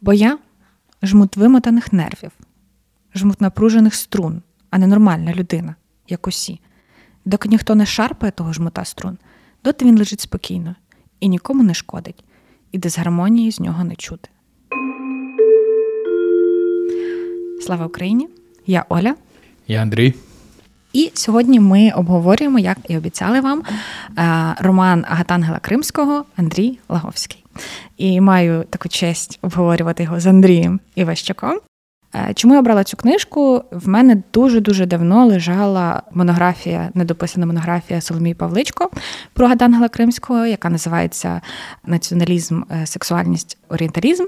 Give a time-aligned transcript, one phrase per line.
[0.00, 0.38] Бо я
[1.02, 2.30] жмут вимотаних нервів,
[3.14, 5.74] жмут напружених струн, а не нормальна людина,
[6.08, 6.60] як усі.
[7.24, 9.18] Доки ніхто не шарпає того жмута струн,
[9.64, 10.74] доти він лежить спокійно
[11.20, 12.24] і нікому не шкодить,
[12.72, 14.28] і дисгармонії з нього не чути.
[17.66, 18.28] Слава Україні!
[18.66, 19.14] Я Оля.
[19.68, 20.14] Я Андрій.
[20.92, 23.62] І сьогодні ми обговорюємо, як і обіцяли вам,
[24.18, 27.39] е, роман Агатангела Кримського Андрій Лаговський.
[27.96, 31.60] І маю таку честь обговорювати його з Андрієм Іващаком.
[32.14, 33.64] Е, чому я обрала цю книжку?
[33.70, 38.90] В мене дуже-дуже давно лежала монографія, недописана монографія Соломії Павличко
[39.32, 41.40] про Гадангела Кримського, яка називається
[41.86, 44.24] Націоналізм, е, сексуальність, орієнталізм.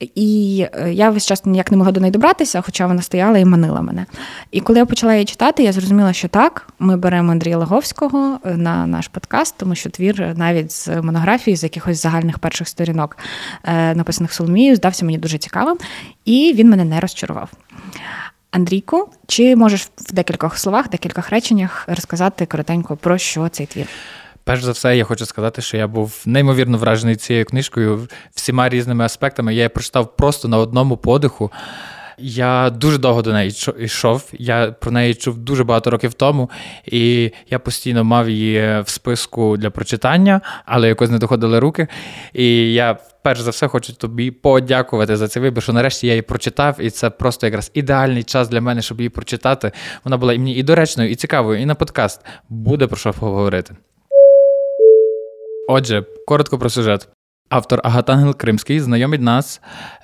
[0.00, 3.44] І е, я весь час ніяк не могла до неї добратися, хоча вона стояла і
[3.44, 4.06] манила мене.
[4.50, 8.56] І коли я почала її читати, я зрозуміла, що так, ми беремо Андрія Лаговського е,
[8.56, 13.16] на наш подкаст, тому що твір навіть з монографії, з якихось загальних перших сторінок,
[13.64, 15.76] е, написаних Соломією, здався мені дуже цікавим,
[16.24, 17.50] і він мене не розчарував.
[18.50, 23.86] Андрійку, чи можеш в декількох словах, декількох реченнях розказати коротенько про що цей твір?
[24.46, 29.04] Перш за все, я хочу сказати, що я був неймовірно вражений цією книжкою всіма різними
[29.04, 29.54] аспектами.
[29.54, 31.52] Я її прочитав просто на одному подиху.
[32.18, 34.28] Я дуже довго до неї йшов.
[34.32, 36.50] Я про неї чув дуже багато років тому,
[36.84, 41.86] і я постійно мав її в списку для прочитання, але якось не доходили руки.
[42.32, 46.22] І я перш за все хочу тобі подякувати за цей вибір, що нарешті я її
[46.22, 49.72] прочитав, і це просто якраз ідеальний час для мене, щоб її прочитати.
[50.04, 53.74] Вона була і мені і доречною, і цікавою, і на подкаст буде про що поговорити.
[55.68, 57.08] Отже, коротко про сюжет.
[57.48, 59.60] Автор Агатангел Кримський знайомить нас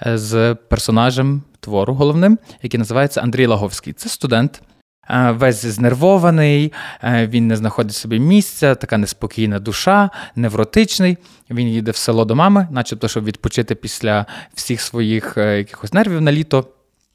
[0.07, 3.93] е, з персонажем твору головним, який називається Андрій Лаговський.
[3.93, 4.63] Це студент,
[5.11, 11.19] е, весь знервований, е, він не знаходить собі місця, така неспокійна душа, невротичний.
[11.51, 16.33] Він їде в село до мами, начебто, щоб відпочити після всіх своїх якихось нервів на
[16.33, 16.67] літо.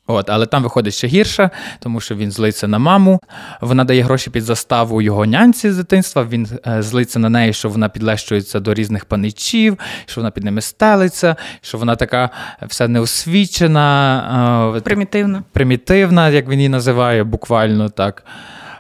[0.08, 3.20] От, Але там виходить ще гірше, тому що він злиться на маму.
[3.62, 6.24] Вона дає гроші під заставу його нянці з дитинства.
[6.24, 10.62] Він е, злиться на неї, що вона підлещується до різних паничів, що вона під ними
[10.62, 12.30] стелиться, що вона така
[12.62, 18.26] вся неосвічена, е, примітивна, примітивна, як він її називає, буквально так.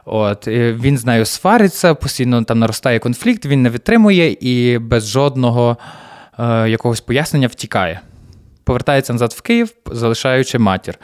[0.06, 5.78] От Він з нею свариться, постійно там наростає конфлікт, він не витримує і без жодного
[6.40, 8.02] е, якогось пояснення втікає
[8.68, 11.00] повертається назад в Київ, залишаючи матір.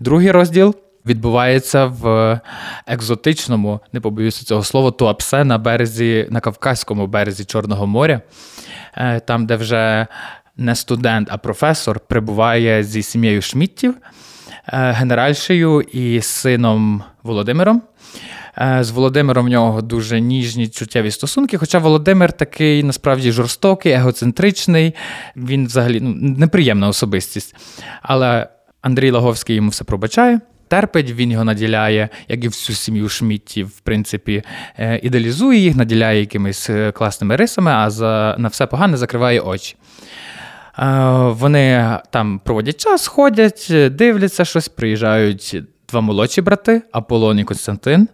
[0.00, 0.74] Другий розділ.
[1.06, 2.40] Відбувається в
[2.86, 8.20] екзотичному, не побоюся цього слова, Туапсе на березі, на Кавказькому березі Чорного моря,
[8.96, 10.06] е, там, де вже
[10.56, 13.94] не студент, а професор прибуває зі сім'єю Шміттів,
[14.68, 17.82] е, генеральшею і сином Володимиром.
[18.58, 21.58] Е, з Володимиром в нього дуже ніжні чуттєві стосунки.
[21.58, 24.94] Хоча Володимир такий насправді жорстокий, егоцентричний,
[25.36, 27.56] він взагалі ну, неприємна особистість.
[28.02, 28.48] Але
[28.82, 30.40] Андрій Лаговський йому все пробачає.
[30.68, 34.42] Терпить, він його наділяє, як і всю сім'ю Шміттів, в принципі,
[34.78, 39.76] е, ідеалізує їх, наділяє якимись е, класними рисами, а за, на все погане закриває очі.
[41.22, 45.56] Вони там проводять час, ходять, дивляться щось, приїжджають
[45.88, 48.08] два молодші брати Аполлон і Константин,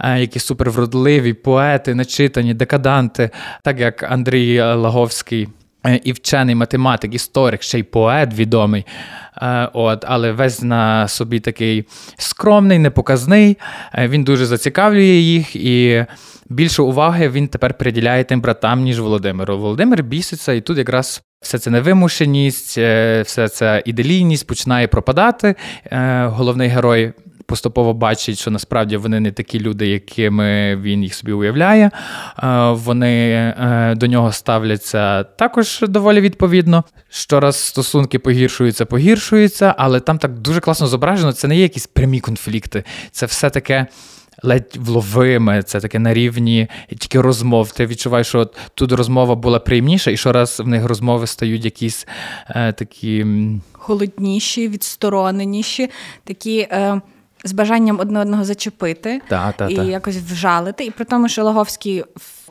[0.00, 3.30] е, які супервродливі, поети, начитані, декаданти,
[3.62, 5.48] так як Андрій Лаговський.
[5.86, 8.86] Е, і вчений математик, історик, ще й поет відомий,
[9.42, 11.84] е, От, але весь на собі такий
[12.18, 13.58] скромний, непоказний.
[13.98, 16.04] Він дуже зацікавлює їх, і
[16.48, 19.58] більше уваги він тепер приділяє тим братам, ніж Володимиру.
[19.58, 22.70] Володимир біситься, і тут якраз все це невимушеність,
[23.24, 25.54] все це іделійність починає пропадати.
[26.24, 27.12] Головний герой
[27.52, 31.90] поступово бачить, що насправді вони не такі люди, якими він їх собі уявляє.
[32.42, 36.84] Е, вони е, до нього ставляться також доволі відповідно.
[37.10, 41.32] Щораз стосунки погіршуються, погіршуються, але там так дуже класно зображено.
[41.32, 43.86] Це не є якісь прямі конфлікти, це все таке.
[44.42, 47.72] Ледь вловиме, це таке на рівні тільки розмов.
[47.72, 52.06] Ти відчуваєш, що тут розмова була приємніша, і щораз в них розмови стають якісь
[52.48, 53.26] е, такі
[53.72, 55.90] холодніші, відстороненіші,
[56.24, 56.58] такі.
[56.58, 57.00] Е
[57.44, 59.82] з бажанням одне одного зачепити та, та, і та.
[59.82, 60.84] якось вжалити.
[60.84, 62.04] І при тому, що Логовський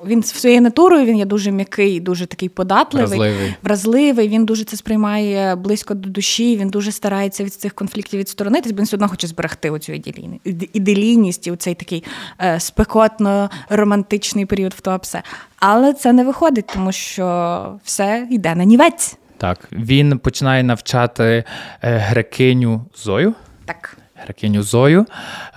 [0.06, 3.56] він своєю натурою він є дуже м'який, дуже такий податливий, вразливий.
[3.64, 4.28] вразливий.
[4.28, 6.58] Він дуже це сприймає близько до душі.
[6.58, 9.94] Він дуже старається від цих конфліктів відсторонитись, бо він все одно хоче зберегти оцю
[10.74, 12.04] іделійність і цей такий
[12.42, 15.24] е, спекотно романтичний період в Туапсе.
[15.60, 19.18] Але це не виходить, тому що все йде на нівець.
[19.38, 21.44] Так, він починає навчати
[21.82, 23.34] е, грекиню Зою.
[23.66, 25.06] Так гракиню Зою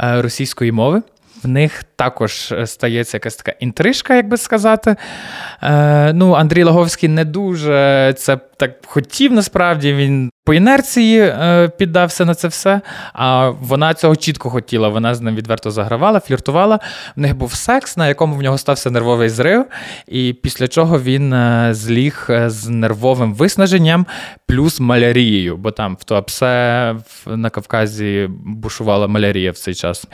[0.01, 1.03] е, російської мови.
[1.45, 4.97] В них також е, стається якась така інтрижка, як би сказати.
[5.63, 9.95] Е, Ну, Андрій Лаговський не дуже це так хотів, насправді.
[9.95, 12.81] Він по інерції е, піддався на це все.
[13.13, 14.89] А вона цього чітко хотіла.
[14.89, 16.81] Вона з ним відверто загравала, фліртувала.
[17.17, 19.65] В них був секс, на якому в нього стався нервовий зрив,
[20.09, 24.07] і після чого він е, зліг е, з нервовим виснаженням
[24.47, 26.95] плюс малярією, бо там в Туапсе
[27.27, 30.07] на Кавказі бушувала малярія в цей час.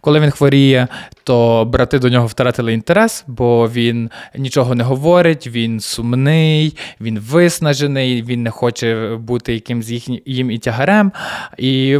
[0.00, 0.88] Коли він хворіє,
[1.24, 8.22] то брати до нього втратили інтерес, бо він нічого не говорить, він сумний, він виснажений,
[8.22, 11.12] він не хоче бути яким якимсь їхнім і тягарем.
[11.58, 11.98] І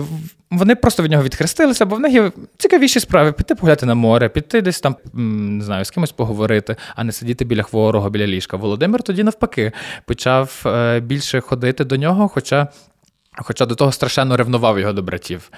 [0.50, 4.28] вони просто від нього відхрестилися, бо в них є цікавіші справи піти погуляти на море,
[4.28, 8.56] піти десь там, не знаю, з кимось поговорити, а не сидіти біля хворого, біля ліжка.
[8.56, 9.72] Володимир тоді, навпаки,
[10.04, 12.68] почав е, більше ходити до нього, хоча,
[13.36, 15.50] хоча до того страшенно ревнував його до братів.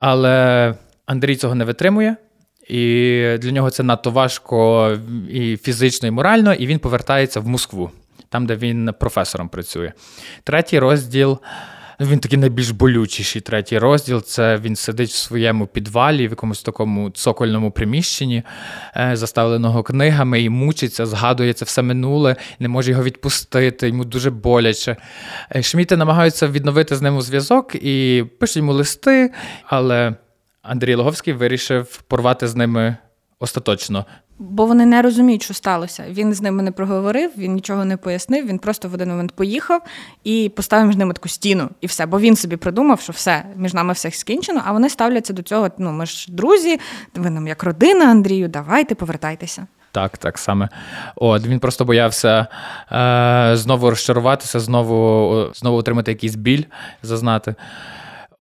[0.00, 0.74] Але
[1.06, 2.16] Андрій цього не витримує.
[2.68, 2.78] І
[3.38, 4.90] для нього це надто важко
[5.30, 7.90] і фізично, і морально, і він повертається в Москву
[8.32, 9.92] там, де він професором працює.
[10.44, 11.38] Третій розділ.
[12.00, 14.22] Він такий найбільш болючіший третій розділ.
[14.22, 18.42] Це він сидить в своєму підвалі, в якомусь такому цокольному приміщенні,
[18.96, 24.30] е, заставленого книгами, і мучиться, згадує це все минуле, не може його відпустити, йому дуже
[24.30, 24.96] боляче.
[25.56, 29.32] Е, Шміти намагаються відновити з ним зв'язок і пишуть йому листи,
[29.66, 30.14] але
[30.62, 32.96] Андрій Логовський вирішив порвати з ними
[33.42, 34.06] остаточно.
[34.38, 36.04] Бо вони не розуміють, що сталося.
[36.10, 38.46] Він з ними не проговорив, він нічого не пояснив.
[38.46, 39.82] Він просто в один момент поїхав
[40.24, 42.06] і поставив між ними таку стіну, і все.
[42.06, 44.62] Бо він собі придумав, що все між нами все скінчено.
[44.64, 45.70] А вони ставляться до цього.
[45.78, 46.80] Ну, ми ж друзі,
[47.14, 49.66] ви нам як родина, Андрію, давайте повертайтеся.
[49.92, 50.68] Так, так саме.
[51.16, 52.46] От він просто боявся
[52.92, 56.62] е, знову розчаруватися, знову знову отримати якийсь біль,
[57.02, 57.54] зазнати.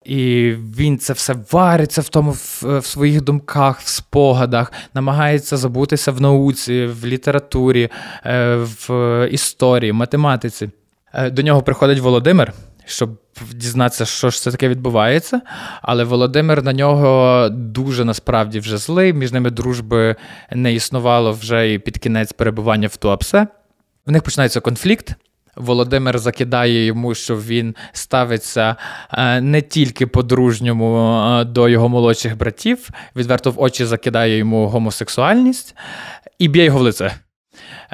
[0.04, 6.12] І він це все вариться в тому в, в своїх думках, в спогадах, намагається забутися
[6.12, 7.90] в науці, в літературі,
[8.26, 10.70] е, в історії, математиці.
[11.14, 12.52] Е, до нього приходить Володимир,
[12.84, 13.10] щоб
[13.54, 15.40] дізнатися, що ж це таке відбувається.
[15.82, 19.12] Але Володимир на нього дуже насправді вже злий.
[19.12, 20.16] Між ними дружби
[20.52, 23.46] не існувало вже і під кінець перебування в Туапсе.
[24.06, 25.16] В них починається конфлікт.
[25.56, 28.76] Володимир закидає йому, що він ставиться
[29.12, 35.74] е, не тільки по-дружньому е, до його молодших братів, відверто в очі закидає йому гомосексуальність
[36.38, 37.12] і б'є його в лице.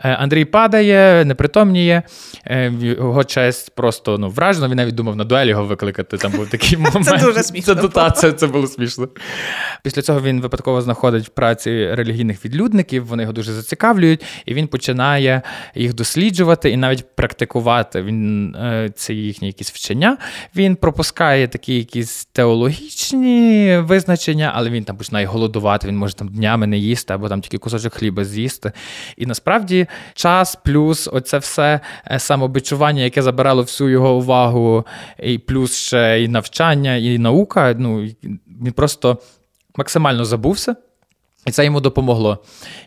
[0.04, 2.02] Е, Андрій падає, непритомніє,
[2.46, 4.68] е, його честь просто ну, вражено.
[4.68, 6.16] Він навіть думав на дуель його викликати.
[6.16, 7.04] Там був такий момент.
[7.04, 7.74] Це дуже смішно.
[7.74, 9.08] Це, та, це, це було смішно.
[9.82, 14.66] Після цього він випадково знаходить в праці релігійних відлюдників, вони його дуже зацікавлюють, і він
[14.66, 15.42] починає
[15.74, 18.02] їх досліджувати і навіть практикувати.
[18.02, 20.16] Він е, це їхні якісь вчення.
[20.56, 26.66] Він пропускає такі якісь теологічні визначення, але він там починає голодувати, він може там днями
[26.66, 28.72] не їсти або там тільки кусочок хліба з'їсти.
[29.16, 31.80] І насправді час, плюс оце все
[32.10, 34.86] е, самобичування, яке забирало всю його увагу,
[35.22, 37.74] і плюс ще і навчання, і наука.
[37.78, 38.08] Ну
[38.62, 39.18] він просто
[39.76, 40.76] максимально забувся,
[41.46, 42.38] і це йому допомогло.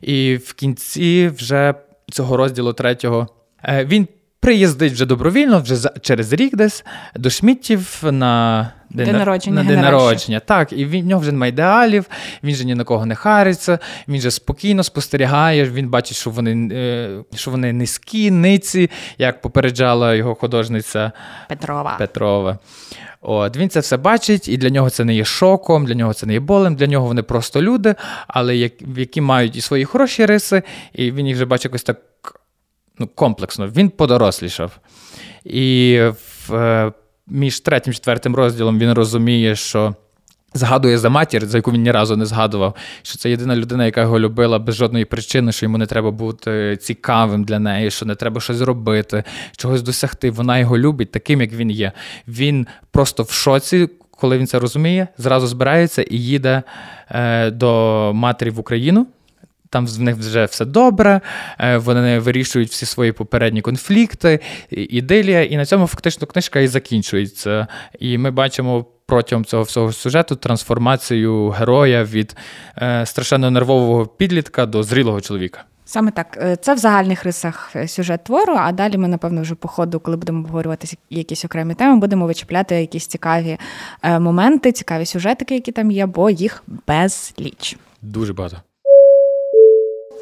[0.01, 1.73] І в кінці вже
[2.11, 3.27] цього розділу третього
[3.63, 4.07] е, він
[4.41, 6.85] приїздить вже добровільно, вже через рік десь
[7.15, 9.63] до Шміттів на день, день народження.
[9.63, 10.39] На день народження.
[10.39, 12.05] Так, і він в нього вже немає ідеалів,
[12.43, 16.69] він же ні на кого не хариться, він же спокійно спостерігає, він бачить, що вони
[16.75, 21.11] е, що вони низькі, ниці, як попереджала його художниця
[21.49, 21.95] Петрова.
[21.97, 22.59] Петрова.
[23.21, 26.25] От, Він це все бачить, і для нього це не є шоком, для нього це
[26.25, 27.95] не є болем, для нього вони просто люди,
[28.27, 28.57] але
[28.97, 31.97] які мають і свої хороші риси, і він їх вже бачить якось так
[33.01, 33.67] ну, комплексно.
[33.67, 34.79] Він подорослішав.
[35.43, 35.99] І
[36.47, 36.91] в, е,
[37.27, 39.95] між третім четвертим розділом він розуміє, що.
[40.53, 44.01] Згадує за матір, за яку він ні разу не згадував, що це єдина людина, яка
[44.01, 48.15] його любила без жодної причини, що йому не треба бути цікавим для неї, що не
[48.15, 49.23] треба щось робити,
[49.57, 50.31] чогось досягти.
[50.31, 51.91] Вона його любить таким, як він є.
[52.27, 56.63] Він просто в шоці, коли він це розуміє, зразу збирається і їде
[57.09, 59.07] е, до матері в Україну.
[59.71, 61.21] Там в них вже все добре,
[61.59, 67.67] е, вони вирішують всі свої попередні конфлікти, ідилія, і на цьому фактично книжка і закінчується.
[67.99, 72.35] І ми бачимо протягом цього всього сюжету трансформацію героя від
[72.77, 75.63] е, страшенно нервового підлітка до зрілого чоловіка.
[75.85, 78.53] Саме так, е, це в загальних рисах сюжет твору.
[78.57, 82.75] А далі ми, напевно, вже по ходу, коли будемо обговорювати якісь окремі теми, будемо вичіпляти
[82.75, 83.57] якісь цікаві
[84.03, 87.77] моменти, цікаві сюжетики, які там є, бо їх безліч.
[88.01, 88.57] Дуже багато.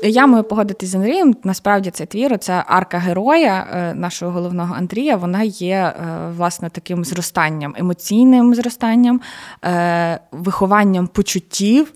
[0.04, 1.36] Я маю погодитись з Андрієм.
[1.44, 5.16] Насправді цей твір, це арка героя е, нашого головного Андрія.
[5.16, 5.94] Вона є е,
[6.38, 9.22] власне таким зростанням, емоційним зростанням,
[9.66, 11.94] е, вихованням почуттів.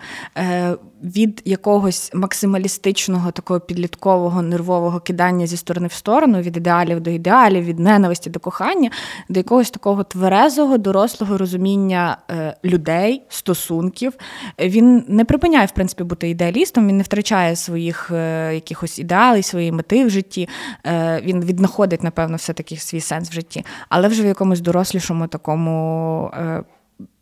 [1.03, 7.63] Від якогось максималістичного такого підліткового нервового кидання зі сторони в сторону, від ідеалів до ідеалів,
[7.63, 8.89] від ненависті до кохання,
[9.29, 14.13] до якогось такого тверезого, дорослого розуміння е, людей, стосунків.
[14.60, 19.72] Він не припиняє, в принципі, бути ідеалістом, він не втрачає своїх е, якихось ідеалів, свої
[19.72, 20.50] мети в житті.
[20.86, 26.31] Е, він віднаходить, напевно, все-таки свій сенс в житті, але вже в якомусь дорослішому такому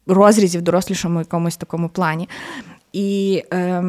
[0.08, 2.30] розрізі, в дорослішому якомусь такому плані.
[2.94, 3.84] І е,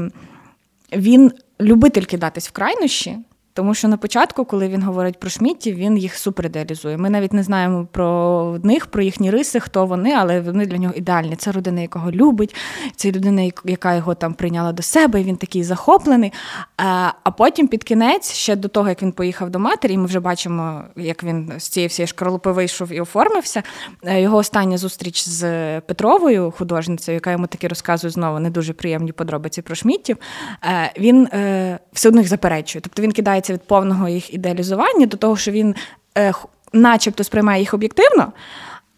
[0.93, 3.19] він любитель кидатись в крайнощі.
[3.55, 6.97] Тому що на початку, коли він говорить про Шмітті, він їх суперідеалізує.
[6.97, 10.95] Ми навіть не знаємо про них, про їхні риси, хто вони, але вони для нього
[10.97, 11.37] ідеальні.
[11.37, 12.55] Це родина, якого любить,
[12.97, 16.33] це людина, яка його там прийняла до себе, і він такий захоплений.
[16.77, 20.21] А потім під кінець, ще до того, як він поїхав до матері, і ми вже
[20.21, 23.63] бачимо, як він з цієї всієї шкарлупи вийшов і оформився.
[24.05, 25.43] Е, його остання зустріч з
[25.81, 30.17] Петровою, художницею, яка йому таки розказує знову не дуже приємні подробиці про Шміттів.
[30.65, 32.81] Е, він е, все одно їх заперечує.
[32.83, 35.75] Тобто він кидає відрізняється від повного їх ідеалізування до того, що він,
[36.19, 36.33] е,
[36.73, 38.33] начебто, сприймає їх об'єктивно,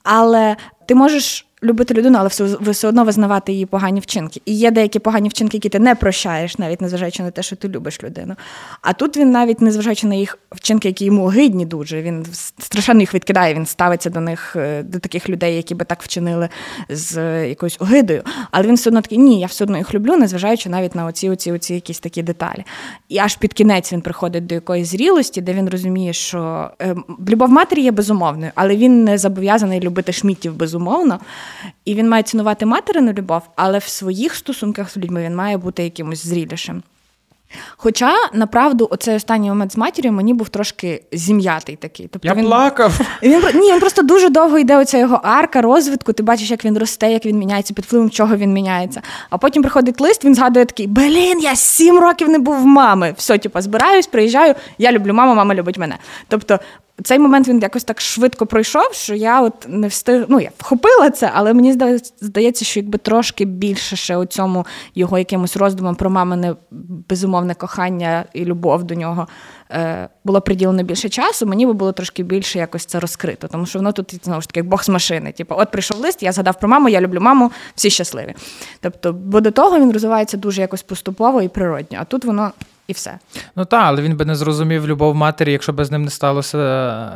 [0.02, 4.40] але ти можеш любити людину, але все все одно визнавати її погані вчинки.
[4.44, 7.68] І є деякі погані вчинки, які ти не прощаєш, навіть незважаючи на те, що ти
[7.68, 8.34] любиш людину.
[8.82, 12.26] А тут він навіть незважаючи на їх вчинки, які йому огидні дуже, він
[12.58, 13.54] страшенно їх відкидає.
[13.54, 16.48] Він ставиться до них, е, до таких людей, які би так вчинили
[16.88, 18.22] з е, якоюсь огидою.
[18.50, 21.30] Але він все одно такий, ні, я все одно їх люблю, незважаючи навіть на оці,
[21.30, 22.64] оці, оці якісь такі деталі.
[23.08, 26.94] І аж під кінець він приходить до якоїсь зрілості, де він розуміє, що е,
[27.28, 31.20] любов матері є безумовною, але він не зобов'язаний любити шмітів безумовно.
[31.84, 35.84] І він має цінувати материну любов, але в своїх стосунках з людьми він має бути
[35.84, 36.82] якимось зрілішим.
[37.76, 42.08] Хоча, направду, оцей останній момент з матір'ю мені був трошки зім'ятий такий.
[42.12, 42.44] Тобто Я він...
[42.44, 43.00] плакав.
[43.22, 46.78] Він, Ні, він просто дуже довго йде оця його арка, розвитку, ти бачиш, як він
[46.78, 49.02] росте, як він міняється, під впливом чого він міняється.
[49.30, 53.14] А потім приходить лист, він згадує такий: Блін, я сім років не був в мами.
[53.16, 55.98] Все, типу, збираюсь, приїжджаю, я люблю маму, мама любить мене.
[56.28, 56.58] Тобто
[57.02, 60.24] цей момент він якось так швидко пройшов, що я от не встиг.
[60.28, 61.72] Ну, я вхопила це, але мені
[62.20, 66.54] здається, що якби трошки більше ще у цьому його якимось роздумам про мамине
[67.08, 69.28] безумовне кохання і любов до нього
[69.70, 73.48] е, було приділено більше часу, мені би було трошки більше якось це розкрито.
[73.48, 75.32] Тому що воно тут знову ж таки як Бог з машини.
[75.32, 78.34] Типу, от прийшов лист, я згадав про маму, я люблю маму, всі щасливі.
[78.80, 82.52] Тобто, бо до того він розвивається дуже якось поступово і природньо, а тут воно
[82.86, 83.18] і все.
[83.56, 86.58] Ну так, але він би не зрозумів любов матері, якщо б з ним не сталося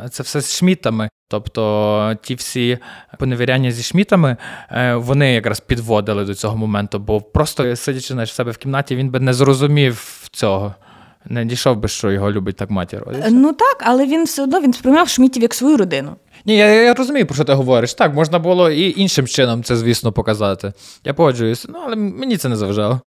[0.05, 1.09] е, це все з шмітами.
[1.27, 2.77] Тобто ті всі
[3.19, 4.37] поневіряння зі шмітами,
[4.71, 9.09] е, вони якраз підводили до цього моменту, бо просто сидячи в себе в кімнаті, він
[9.09, 10.75] би не зрозумів цього.
[11.25, 13.03] Не дійшов би, що його любить так матір.
[13.29, 16.15] Ну так, але він все одно він сприймав шмітів як свою родину.
[16.45, 17.93] Ні, я я розумію, про що ти говориш.
[17.93, 20.73] Так, можна було і іншим чином це, звісно, показати.
[21.03, 23.01] Я погоджуюся, ну але мені це не заважало.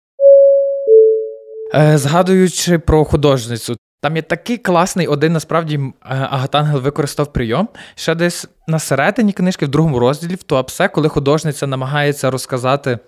[1.74, 7.68] Е, згадуючи про художницю, там є такий класний один, насправді, е, Агатангел використав прийом.
[7.94, 12.98] Ще десь на середині книжки, в другому розділі, в Туапсе, коли художниця намагається розказати.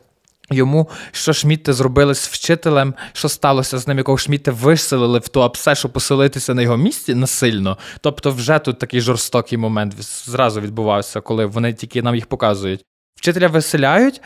[0.52, 5.74] Йому, що Шмітти зробили з вчителем, що сталося з ним, якого Шмітти виселили в Туапсе,
[5.74, 7.78] щоб поселитися на його місці насильно.
[8.00, 12.84] Тобто, вже тут такий жорстокий момент зразу відбувався, коли вони тільки нам їх показують.
[13.16, 14.20] Вчителя виселяють,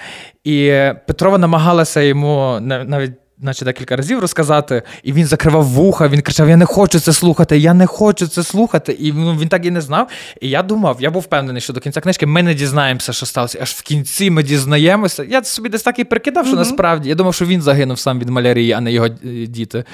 [0.44, 0.68] і
[1.06, 6.56] Петрова намагалася йому навіть наче декілька разів розказати, і він закривав вуха, він кричав: Я
[6.56, 8.92] не хочу це слухати, я не хочу це слухати.
[8.92, 10.08] І ну, він так і не знав.
[10.40, 13.58] І я думав, я був впевнений, що до кінця книжки ми не дізнаємося, що сталося.
[13.62, 15.24] Аж в кінці ми дізнаємося.
[15.24, 16.58] Я собі десь так і прикидав, що mm-hmm.
[16.58, 19.84] насправді я думав, що він загинув сам від малярії, а не його е, діти.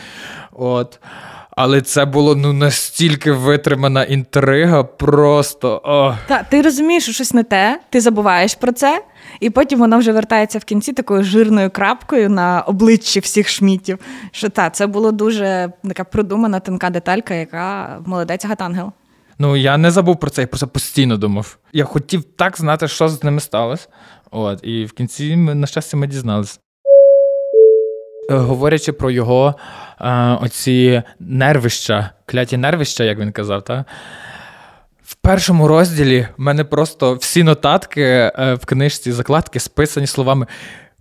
[0.53, 0.99] От.
[1.63, 5.83] Але це було ну настільки витримана інтрига, просто.
[5.85, 6.15] О.
[6.29, 9.05] Та ти розумієш, що щось не те, ти забуваєш про це,
[9.41, 13.99] і потім воно вже вертається в кінці такою жирною крапкою на обличчі всіх шмітів.
[14.33, 18.93] Що та, це було дуже така продумана тонка деталька, яка молодець Гатангел.
[19.39, 21.59] Ну я не забув про це, я про це постійно думав.
[21.73, 23.89] Я хотів так знати, що з ними сталося.
[24.31, 26.59] От, і в кінці, ми, на щастя, ми дізналися.
[28.31, 29.55] Е, говорячи про його
[30.01, 33.85] е, оці нервища, кляті нервища, як він казав, та?
[35.11, 40.47] в першому розділі в мене просто всі нотатки е, в книжці закладки списані словами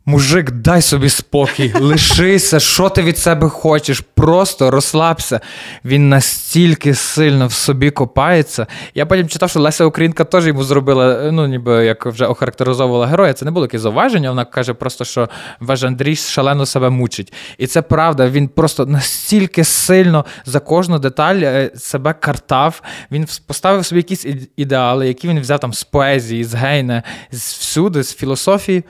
[0.06, 5.39] Мужик, дай собі спокій, лишися, що ти від себе хочеш, просто розслабся.
[5.86, 8.68] Він настільки сильно в собі копається.
[8.96, 13.34] Я потім читав, що Леся Українка теж йому зробила, ну ніби як вже охарактеризовувала героя.
[13.34, 14.29] Це не було якесь зауваження.
[14.29, 15.29] Вона каже просто, що
[15.60, 17.34] ваш Андрій шалено себе мучить.
[17.58, 18.29] І це правда.
[18.29, 22.82] Він просто настільки сильно за кожну деталь е, себе картав.
[23.12, 24.25] Він поставив собі якісь
[24.58, 28.84] ідеали, які він взяв там з поезії, з гейне, з всюди, з філософії.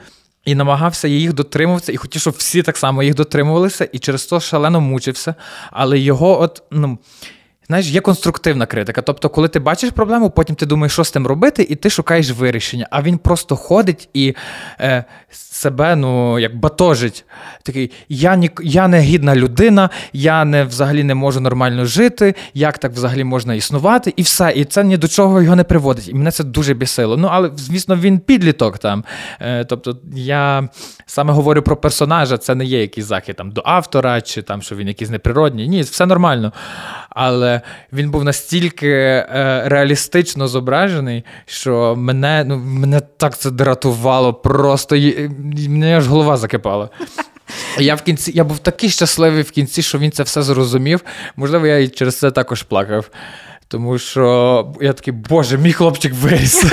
[0.50, 4.40] І намагався їх дотримуватися, і хотів, щоб всі так само їх дотримувалися, і через то
[4.40, 5.34] шалено мучився.
[5.70, 6.98] Але його, от, ну.
[7.70, 9.02] Знаєш, є конструктивна критика.
[9.02, 12.30] Тобто, коли ти бачиш проблему, потім ти думаєш, що з тим робити, і ти шукаєш
[12.30, 12.88] вирішення.
[12.90, 14.34] А він просто ходить і
[14.80, 17.24] е, себе ну, як батожить.
[17.62, 22.78] Такий, я ні, я не гідна людина, я не взагалі не можу нормально жити, як
[22.78, 24.52] так взагалі можна існувати, і все.
[24.56, 26.08] І це ні до чого його не приводить.
[26.08, 27.16] І мене це дуже бісило.
[27.16, 29.04] Ну, але, звісно, він підліток там.
[29.40, 30.68] Е, Тобто, я
[31.06, 34.76] саме говорю про персонажа, це не є якийсь захід там, до автора, чи там, що
[34.76, 35.68] він якийсь неприродній.
[35.68, 36.52] Ні, все нормально.
[37.10, 37.60] Але
[37.92, 44.34] він був настільки е, реалістично зображений, що мене ну, мене так це дратувало.
[44.34, 44.96] Просто
[45.68, 46.88] мене аж голова закипала.
[47.78, 51.00] Я в кінці я був такий щасливий в кінці, що він це все зрозумів.
[51.36, 53.10] Можливо, я і через це також плакав.
[53.68, 56.64] Тому що я такий, боже, мій хлопчик виріс.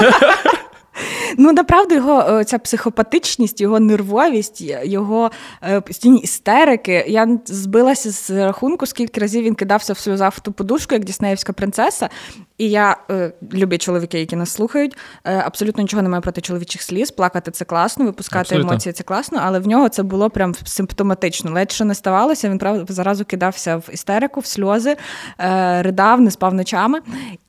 [1.38, 5.32] Ну, направду, його е, ця психопатичність, його нервовість, його
[5.64, 7.06] е, постійні істерики.
[7.08, 11.54] Я збилася з рахунку, скільки разів він кидався в сльозах в ту подушку, як Діснеївська
[11.54, 12.10] принцеса.
[12.58, 14.98] І я е, люблю чоловіки, які нас слухають.
[15.24, 17.12] Е, абсолютно нічого не маю проти чоловічих сліз.
[17.12, 18.72] Плакати це класно, випускати абсолютно.
[18.72, 21.52] емоції це класно, але в нього це було прям симптоматично.
[21.52, 24.98] Ледь що не ставалося, він правда заразу кидався в істерику, в сльози,
[25.40, 27.00] е, ридав, не спав ночами.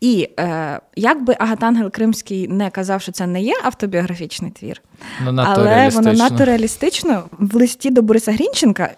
[0.01, 4.83] І е, як би Агатангел Кримський не казав, що це не є автобіографічний твір,
[5.25, 8.91] ну, але воно надто реалістично в листі до Бориса Грінченка.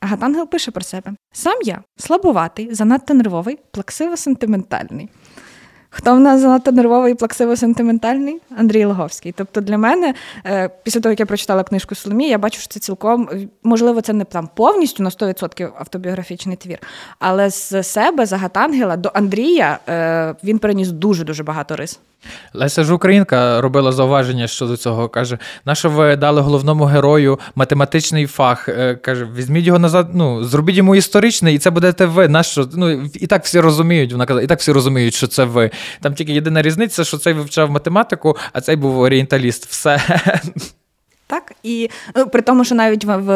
[0.00, 5.08] Агатангел пише про себе: сам я слабуватий, занадто нервовий, плаксиво сентиментальний.
[5.94, 8.34] Хто в нас занадто нервовий і плаксиво-сентиментальний?
[8.56, 9.32] Андрій Логовський.
[9.32, 10.14] Тобто для мене,
[10.46, 13.28] е, після того, як я прочитала книжку Соломі, я бачу, що це цілком,
[13.62, 16.78] можливо, це не там повністю на 100% автобіографічний твір,
[17.18, 22.00] але з себе, за Гатангела, до Андрія е, він переніс дуже-дуже багато рис.
[22.54, 25.08] Леся ж Українка робила зауваження щодо цього.
[25.08, 28.68] Каже, нащо ви дали головному герою математичний фах?
[28.68, 32.28] Е, каже, візьміть його назад, ну, зробіть йому історичний, і це будете ви.
[32.28, 32.68] Нащо?
[32.74, 35.70] Ну, І так всі розуміють, вона казала, і так всі розуміють, що це ви.
[36.00, 39.66] Там тільки єдина різниця, що цей вивчав математику, а цей був орієнталіст.
[39.66, 40.00] Все.
[41.32, 43.30] Так і ну, при тому, що навіть в в,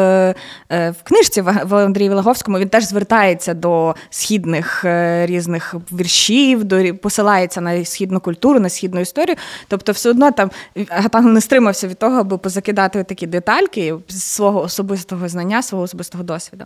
[0.71, 6.95] е, в книжці в Андрії Вилаговському він теж звертається до східних е, різних віршів, до
[6.95, 9.35] посилається на східну культуру, на східну історію.
[9.67, 10.51] Тобто, все одно там
[10.89, 16.23] Гатан не стримався від того, аби позакидати такі детальки з свого особистого знання, свого особистого
[16.23, 16.65] досвіду.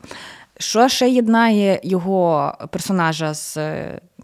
[0.57, 3.57] Що ще єднає його персонажа з,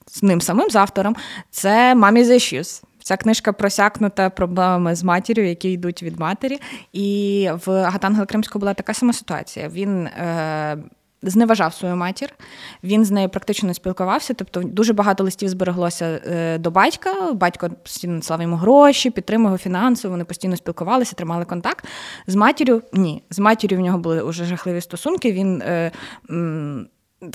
[0.08, 1.16] з ним самим з автором,
[1.52, 2.84] це «Mommy issues».
[3.08, 6.60] Ця книжка просякнута проблемами з матір'ю, які йдуть від матері.
[6.94, 9.68] І в Агатангела Кримського була така сама ситуація.
[9.70, 10.78] Він е,
[11.22, 12.30] зневажав свою матір,
[12.84, 14.34] він з нею практично спілкувався.
[14.34, 17.32] Тобто дуже багато листів збереглося е, до батька.
[17.34, 21.86] Батько постійно надсилав йому гроші, підтримував фінансово, вони постійно спілкувалися, тримали контакт.
[22.28, 23.24] З матір'ю ні.
[23.30, 25.32] З матір'ю в нього були вже жахливі стосунки.
[25.32, 25.92] Він е,
[26.30, 26.88] м,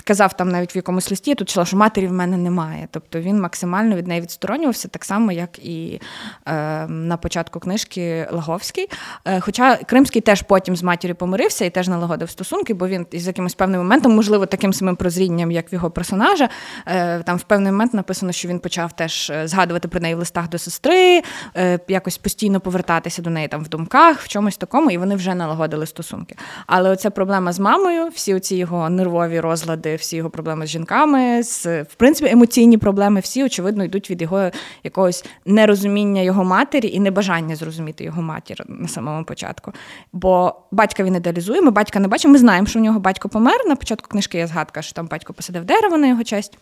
[0.05, 2.89] Казав там навіть в якомусь листі, я тут чула, що матері в мене немає.
[2.91, 6.01] Тобто він максимально від неї відсторонювався, так само, як і
[6.47, 8.89] е, на початку книжки Лаговський.
[9.25, 13.27] Е, хоча Кримський теж потім з матір'ю помирився і теж налагодив стосунки, бо він із
[13.27, 16.49] якимось певним моментом, можливо, таким самим прозрінням, як в його персонажа,
[16.87, 20.19] е, там в певний момент написано, що він почав теж е, згадувати про неї в
[20.19, 21.23] листах до сестри,
[21.57, 25.35] е, якось постійно повертатися до неї там в думках, в чомусь такому, і вони вже
[25.35, 26.37] налагодили стосунки.
[26.67, 30.69] Але оця проблема з мамою, всі оці його нервові розлади розлади, всі його проблеми з
[30.69, 34.51] жінками, з в принципі емоційні проблеми, всі очевидно йдуть від його
[34.85, 39.73] якогось нерозуміння його матері і небажання зрозуміти його матір на самому початку.
[40.13, 42.33] Бо батька він ідеалізує, ми батька не бачимо.
[42.33, 43.57] Ми знаємо, що в нього батько помер.
[43.67, 46.59] На початку книжки є згадка, що там батько посадив дерево на його честь.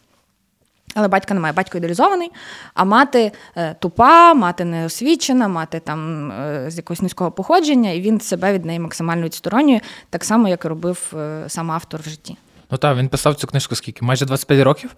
[0.95, 2.31] Але батька немає, батько ідеалізований,
[2.75, 8.21] а мати е, тупа, мати неосвічена, мати там е, з якогось низького походження, і він
[8.21, 12.37] себе від неї максимально відсторонює, так само, як і робив е, сам автор в житті.
[12.71, 14.05] Ну так, він писав цю книжку скільки?
[14.05, 14.91] Майже 25 років?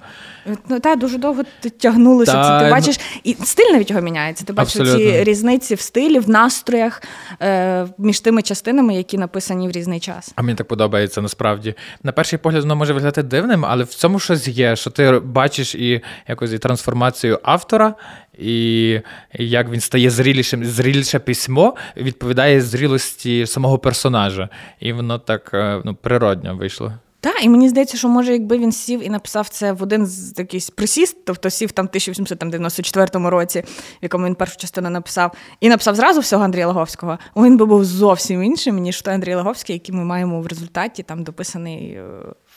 [0.69, 1.43] Ну так, дуже довго
[1.81, 2.33] тягнулося.
[2.33, 2.65] Та, це.
[2.65, 4.45] Ти бачиш, і стиль навіть його міняється.
[4.45, 5.13] Ти бачиш Абсолютно.
[5.13, 7.03] ці різниці в стилі, в настроях
[7.41, 10.33] е, між тими частинами, які написані в різний час.
[10.37, 11.75] А мені так подобається насправді.
[12.03, 15.75] На перший погляд, воно може виглядати дивним, але в цьому щось є, що ти бачиш
[15.75, 17.95] і якось і трансформацію автора.
[18.39, 19.01] І
[19.33, 24.49] як він стає зрілішим, зріліше письмо відповідає зрілості самого персонажа.
[24.81, 26.93] І воно так е, ну, природньо вийшло.
[27.23, 30.39] Так, і мені здається, що може, якби він сів і написав це в один з
[30.39, 35.69] якийсь присіст, тобто сів там в 1894 році, в якому він першу частину написав, і
[35.69, 39.95] написав зразу всього Андрія Лаговського, він би був зовсім іншим, ніж той Андрій Лаговський, який
[39.95, 42.05] ми маємо в результаті, там дописаний е,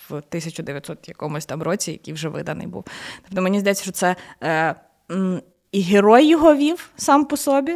[0.10, 2.86] в 1900 якомусь там році, який вже виданий був.
[3.28, 4.76] Тобто мені здається, що це е,
[5.72, 7.76] і герой його вів сам по собі.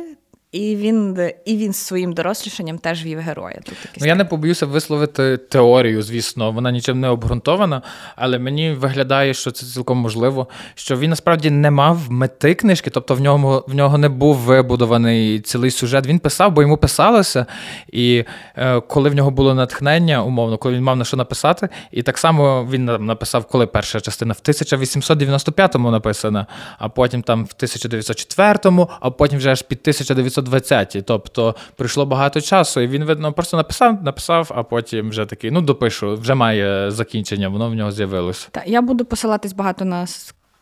[0.51, 3.59] І він і він з своїм дорослішанням теж вів героя.
[3.63, 7.81] Тут ну, Я не побоюся висловити теорію, звісно, вона нічим не обґрунтована,
[8.15, 13.15] але мені виглядає, що це цілком можливо, що він насправді не мав мети книжки, тобто
[13.15, 16.07] в нього в нього не був вибудований цілий сюжет.
[16.07, 17.45] Він писав, бо йому писалося.
[17.91, 18.23] І
[18.55, 22.17] е, коли в нього було натхнення, умовно, коли він мав на що написати, і так
[22.17, 29.11] само він написав, коли перша частина в 1895-му написана, а потім там в 1904-му, а
[29.11, 31.01] потім вже аж під 1900 1920-ті.
[31.01, 35.61] Тобто прийшло багато часу, і він, видно, просто написав, написав, а потім вже такий, ну,
[35.61, 38.47] допишу, вже має закінчення, воно в нього з'явилося.
[38.51, 40.05] Так, я буду посилатись багато на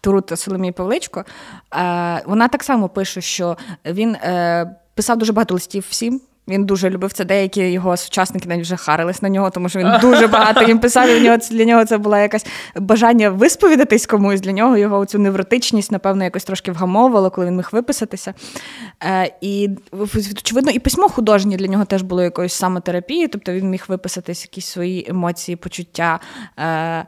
[0.02, 1.26] Трут Соломії Павличко.
[1.76, 6.22] Е, Вона так само пише, що він е, писав дуже багато листів всім.
[6.48, 7.26] Він дуже любив це.
[7.26, 11.10] Деякі його сучасники навіть вже харились на нього, тому що він дуже багато їм писав.
[11.10, 14.42] і в нього для нього це було якесь бажання висповідатись комусь.
[14.42, 18.34] Для нього його цю невротичність, напевно, якось трошки вгамовувало, коли він міг виписатися.
[19.04, 19.70] Е, І
[20.38, 24.66] очевидно, і письмо художнє для нього теж було якоюсь самотерапією, тобто він міг виписатись якісь
[24.66, 26.20] свої емоції, почуття,
[26.60, 27.06] е,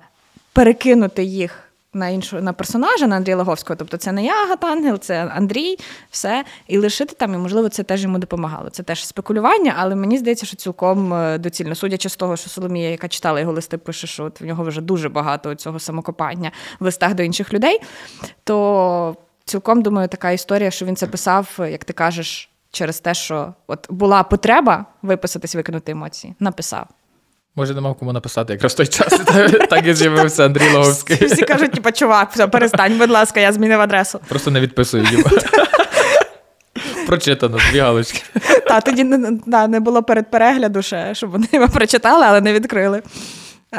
[0.53, 3.77] перекинути їх на іншу на персонажа, на Андрія Лаговського.
[3.77, 5.77] Тобто це не я Гатангел, це Андрій,
[6.09, 6.45] все.
[6.67, 8.69] І лишити там, і можливо, це теж йому допомагало.
[8.69, 11.75] Це теж спекулювання, але мені здається, що цілком е, доцільно.
[11.75, 14.81] Судячи з того, що Соломія, яка читала його листи, пише, що от в нього вже
[14.81, 17.79] дуже багато цього самокопання в листах до інших людей,
[18.43, 22.49] то цілком думаю, така історія, що він це писав, як ти кажеш.
[22.71, 26.87] Через те, що от була потреба виписатись, викинути емоції, написав.
[27.59, 29.19] Може, не мав кому написати якраз в той час.
[29.69, 31.27] Так і з'явився Андрій Логовський.
[31.27, 34.19] Всі кажуть, типа, чувак, все, перестань, будь ласка, я змінив адресу.
[34.27, 35.23] Просто не відписую їм.
[37.07, 38.23] Прочитано, дві галочки.
[38.67, 39.03] Так, тоді
[39.67, 43.01] не було перед перегляду ще, щоб вони його прочитали, але не відкрили.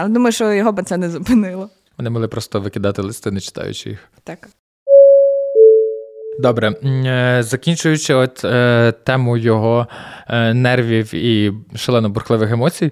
[0.06, 1.70] Думаю, що його би це не зупинило.
[1.98, 3.98] Вони могли просто викидати листи, не читаючи їх.
[4.24, 4.48] Так.
[6.38, 9.86] Добре, е, закінчуючи от е, тему його
[10.28, 12.90] е, нервів і шалено бурхливих емоцій.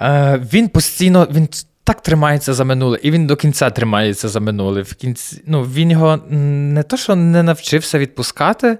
[0.00, 1.48] Е, він постійно він
[1.84, 4.82] так тримається за минуле, і він до кінця тримається за минуле.
[4.82, 8.78] В кінці, ну, Він його не то, що не навчився відпускати.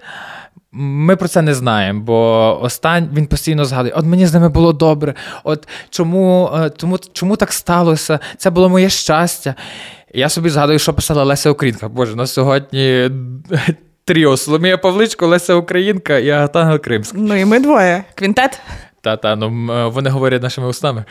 [0.72, 4.72] Ми про це не знаємо, бо остань він постійно згадує, от мені з ними було
[4.72, 8.18] добре, от чому е, тому, чому так сталося?
[8.36, 9.54] Це було моє щастя.
[10.14, 11.88] Я собі згадую, що писала Леся Українка.
[11.88, 13.10] Боже, на сьогодні
[14.04, 17.18] тріо Соломія Павличко, Леся Українка і Агатангел Кримська.
[17.20, 18.04] Ну і ми двоє.
[18.14, 18.60] Квінтет.
[19.00, 21.04] Та-та, ну е, вони говорять нашими устами.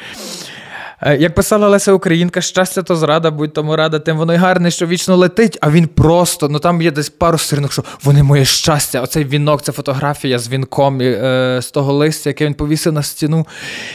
[1.01, 4.71] Е, як писала Леся Українка, щастя то зрада, будь тому рада, тим воно й гарне,
[4.71, 8.45] що вічно летить, а він просто, ну там є десь пару сторінок, що вони моє
[8.45, 9.01] щастя.
[9.01, 13.47] Оцей вінок, це фотографія з вінком е, з того листя, яке він повісив на стіну.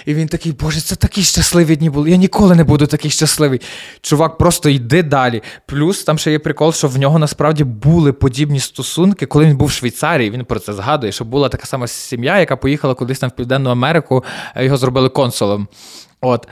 [0.06, 2.10] І він такий, Боже, це такі щасливі дні були.
[2.10, 3.60] Я ніколи не буду такий щасливий.
[4.00, 5.42] Чувак, просто йди далі.
[5.66, 9.68] Плюс там ще є прикол, що в нього насправді були подібні стосунки, коли він був
[9.68, 10.30] в Швейцарії.
[10.30, 13.70] Він про це згадує, що була така сама сім'я, яка поїхала кудись там в Південну
[13.70, 14.24] Америку,
[14.56, 15.68] його зробили консулом.
[16.24, 16.48] От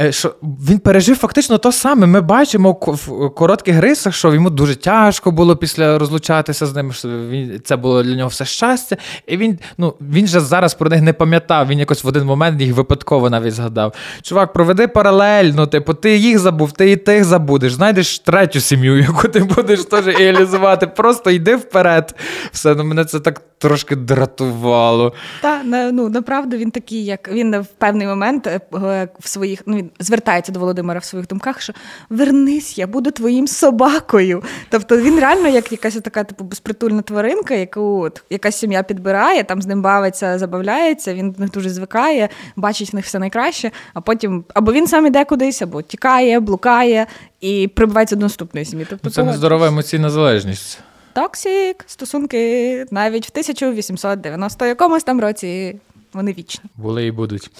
[0.00, 2.06] е, що Він пережив фактично то саме.
[2.06, 6.92] Ми бачимо в коротких рисах, що йому дуже тяжко було після розлучатися з ним.
[6.92, 8.96] що він, Це було для нього все щастя.
[9.26, 11.68] І він ну, він же зараз про них не пам'ятав.
[11.68, 13.94] Він якось в один момент їх випадково навіть згадав.
[14.22, 17.72] Чувак, проведи паралельно, типу, ти їх забув, ти і тих забудеш.
[17.72, 20.86] Знайдеш третю сім'ю, яку ти будеш теж реалізувати.
[20.86, 22.14] Просто йди вперед.
[22.52, 25.12] Все, ну мене це так трошки дратувало.
[25.42, 25.60] Так,
[25.92, 30.52] ну направду він такий, як він в певний момент е, в своїх ну він звертається
[30.52, 31.72] до Володимира в своїх думках, що
[32.10, 34.42] вернись, я буду твоїм собакою.
[34.70, 39.62] Тобто він реально як якась така типу безпритульна тваринка, яку от, якась сім'я підбирає, там
[39.62, 44.44] з ним бавиться, забавляється, він них дуже звикає, бачить в них все найкраще, а потім
[44.54, 47.06] або він сам іде кудись, або тікає, блукає
[47.40, 48.86] і прибувається до наступної сім'ї.
[48.90, 50.78] Тобто це нездорова емоційна залежність.
[51.12, 55.76] Токсік, стосунки навіть в 1890 якомусь там році
[56.12, 56.70] вони вічні.
[56.76, 57.50] Були і будуть.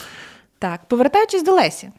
[0.63, 1.91] Так, повертаючись до Лесі,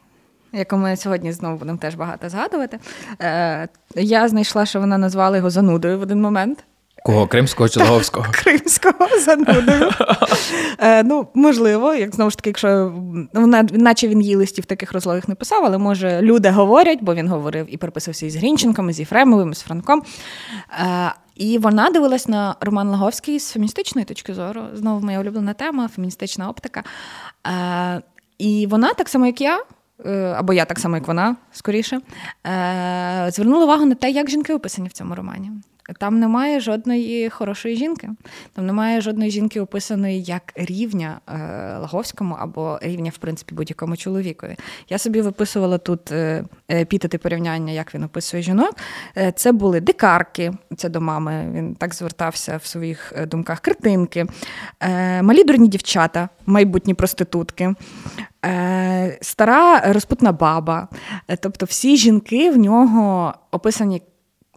[0.52, 2.78] яку ми сьогодні знову будемо теж багато згадувати.
[3.20, 6.64] Е, Я знайшла, що вона назвала його занудою в один момент.
[7.04, 7.26] Кого?
[7.26, 8.26] Кримського чи Логовського?
[8.32, 9.90] Кримського занудою.
[10.78, 12.92] Е, Ну, можливо, як знову ж таки, якщо
[13.34, 17.28] ну, наче він її листів таких розлогих не писав, але може люди говорять, бо він
[17.28, 20.02] говорив і переписався із Грінченком, з Єфремовим, з Франком.
[20.80, 24.62] Е, і вона дивилась на Роман Лаговський з феміністичної точки зору.
[24.74, 26.82] Знову моя улюблена тема феміністична оптика.
[27.46, 28.02] Е,
[28.44, 29.62] І вона, так само, як я,
[30.06, 32.00] е, або я так само, як вона, скоріше,
[32.46, 35.50] е, звернула увагу на те, як жінки описані в цьому романі.
[35.98, 38.10] Там немає жодної хорошої жінки.
[38.52, 41.34] Там немає жодної жінки, описаної як рівня е,
[41.78, 44.56] Лаговському або рівня, в принципі, будь-якому чоловікові.
[44.88, 48.76] Я собі виписувала тут е, е, пітати порівняння, як він описує жінок.
[49.16, 51.52] Е, це були дикарки, це до мами.
[51.54, 53.60] Він так звертався в своїх е, думках.
[53.60, 54.26] Картинки,
[54.80, 57.74] е, малі дурні дівчата, майбутні проститутки.
[59.20, 60.88] Стара розпутна баба,
[61.40, 64.02] тобто всі жінки в нього описані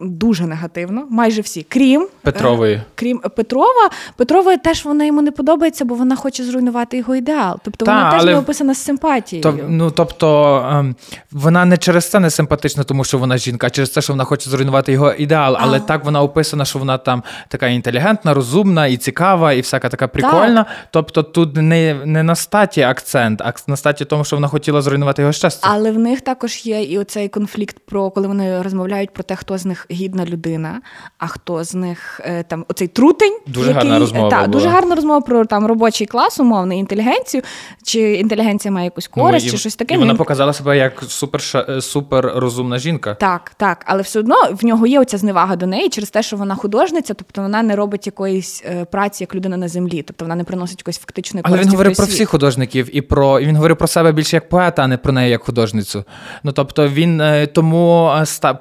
[0.00, 2.74] дуже негативно, майже всі, крім Петрової.
[2.74, 3.90] Е, крім Петрова.
[4.16, 7.58] Петрова теж вона йому не подобається, бо вона хоче зруйнувати його ідеал.
[7.64, 9.42] Тобто Та, вона теж не описана з симпатією.
[9.42, 10.96] То, ну тобто ем,
[11.32, 14.24] вона не через це не симпатична, тому що вона жінка, а через те, що вона
[14.24, 15.56] хоче зруйнувати його ідеал.
[15.60, 15.80] Але а.
[15.80, 20.64] так вона описана, що вона там така інтелігентна, розумна і цікава, і всяка така прикольна.
[20.64, 20.72] Так.
[20.90, 25.22] Тобто тут не не на статі акцент, а на статі тому, що вона хотіла зруйнувати
[25.22, 25.68] його щастя.
[25.72, 29.58] Але в них також є і оцей конфлікт про коли вони розмовляють про те, хто
[29.58, 30.80] з них гідна людина,
[31.18, 34.30] а хто з них е, там оцей трутень, дуже який, гарна розмова.
[34.30, 37.42] Та, дуже гарна розмова про там робочий клас, умовний інтелігенцію,
[37.84, 39.94] чи інтелігенція має якусь ну, користь, ну, і, чи щось таке.
[39.94, 43.14] І Вона показала себе як супер е, супер розумна жінка.
[43.14, 46.36] Так, так, але все одно в нього є оця зневага до неї через те, що
[46.36, 50.34] вона художниця, тобто вона не робить якоїсь е, праці як людина на землі, тобто вона
[50.34, 51.58] не приносить якоїсь фактичної користі.
[51.58, 52.14] Але він говорив про світ.
[52.14, 55.12] всіх художників і про і він говорив про себе більше як поета, а не про
[55.12, 56.04] неї як художницю.
[56.42, 57.22] Ну тобто він
[57.54, 58.12] тому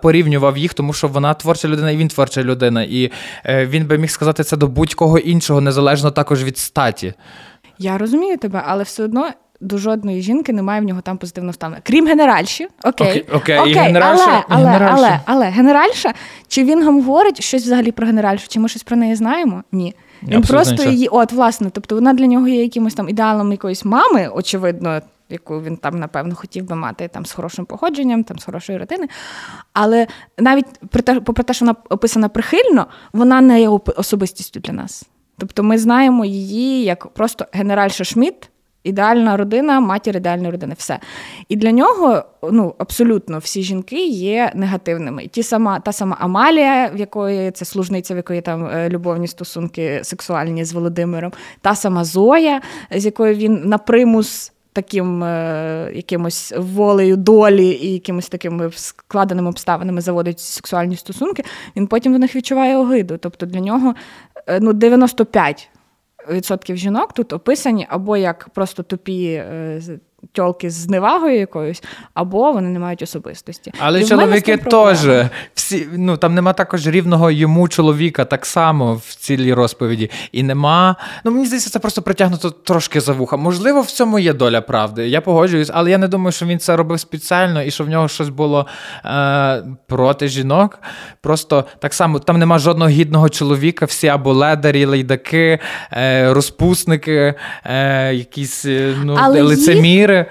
[0.01, 2.83] порівнював їх, тому що вона творча людина, і він творча людина.
[2.83, 3.11] І
[3.45, 7.13] е, він би міг сказати це до будь-кого іншого, незалежно також від статі.
[7.79, 9.29] Я розумію тебе, але все одно.
[9.59, 11.81] До жодної жінки немає в нього там позитивного ставлення.
[11.83, 13.71] Крім генеральші, окей, окей, окей.
[13.71, 14.95] І генеральша, але, але, генеральша.
[14.97, 16.13] але, але генеральша,
[16.47, 18.47] чи він говорить щось взагалі про генеральшу?
[18.47, 19.63] Чи ми щось про неї знаємо?
[19.71, 19.95] Ні.
[20.23, 20.91] Він просто нічого.
[20.91, 25.61] її, от, власне, тобто вона для нього є якимось там ідеалом якоїсь мами, очевидно, яку
[25.61, 29.07] він там, напевно, хотів би мати там з хорошим походженням, там з хорошої родини.
[29.73, 34.73] Але навіть при те, попри те, що вона описана прихильно, вона не є особистістю для
[34.73, 35.03] нас.
[35.37, 38.49] Тобто ми знаємо її як просто генеральша Шмідт,
[38.83, 40.75] ідеальна родина, матір ідеальної родини.
[40.77, 40.99] Все.
[41.49, 45.27] І для нього ну, абсолютно всі жінки є негативними.
[45.27, 49.99] Ті сама, та сама Амалія, в якої це служниця, в якої там е, любовні стосунки
[50.03, 52.61] сексуальні з Володимиром, та сама Зоя,
[52.91, 60.01] з якою він на примус таким е, якимось волею долі і якимось такими складеними обставинами
[60.01, 61.43] заводить сексуальні стосунки,
[61.75, 63.17] він потім до них відчуває огиду.
[63.17, 63.95] Тобто для нього
[64.47, 65.69] е, ну, 95
[66.31, 69.81] відсотків жінок тут описані або як просто тупі е,
[70.31, 73.73] тьолки з невагою якоюсь, або вони не мають особистості.
[73.79, 75.07] Але і чоловіки теж
[75.53, 80.09] всі ну там нема також рівного йому чоловіка, так само в цілій розповіді.
[80.31, 80.95] І нема.
[81.25, 83.37] Ну мені здається, це просто притягнуто трошки за вуха.
[83.37, 85.07] Можливо, в цьому є доля правди.
[85.07, 88.07] Я погоджуюсь, але я не думаю, що він це робив спеціально і що в нього
[88.07, 88.67] щось було
[89.05, 90.79] е, проти жінок.
[91.21, 95.59] Просто так само там нема жодного гідного чоловіка, всі або ледарі, лейдаки,
[95.91, 100.25] е, розпусники, е, якісь е, ну, лицеміри чотири.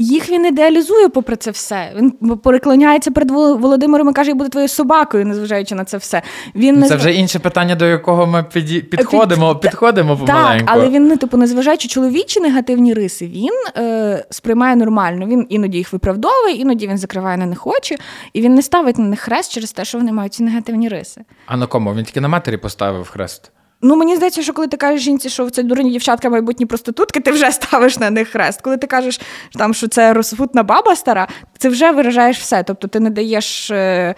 [0.00, 1.92] Їх він ідеалізує, попри це все.
[1.96, 6.22] Він переклоняється перед Володимиром і каже, я буду твоєю собакою, незважаючи на це все.
[6.54, 8.42] Він Це вже інше питання, до якого ми
[8.90, 9.70] підходимо Під...
[9.70, 10.66] підходимо помаленьку.
[10.66, 15.26] Так, але він, не типу, незважаючи чоловічі негативні риси, він е, сприймає нормально.
[15.26, 17.96] Він іноді їх виправдовує, іноді він закриває на них очі,
[18.32, 21.20] і він не ставить на них хрест через те, що вони мають ці негативні риси.
[21.46, 21.94] А на кому?
[21.94, 23.52] Він тільки на матері поставив хрест.
[23.82, 27.30] Ну, мені здається, що коли ти кажеш жінці, що це дурні дівчатка, майбутні проститутки, ти
[27.30, 28.60] вже ставиш на них хрест.
[28.60, 29.20] Коли ти кажеш,
[29.52, 32.62] там, що це розпутна баба стара, ти вже виражаєш все.
[32.62, 34.14] Тобто ти не даєш е,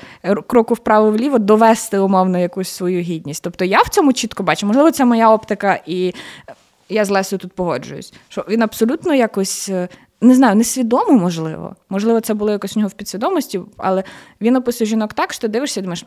[0.46, 3.42] кроку вправо-вліво довести умовно якусь свою гідність.
[3.42, 6.14] Тобто я в цьому чітко бачу, можливо, це моя оптика, і
[6.88, 8.12] я з Лесою тут погоджуюсь.
[8.28, 9.68] Що він абсолютно якось.
[9.68, 9.88] Е,
[10.22, 11.76] не знаю, несвідомо, можливо.
[11.88, 14.04] Можливо, це було якось у нього в підсвідомості, але
[14.40, 16.04] він описує жінок так, що ти дивишся і думаєш,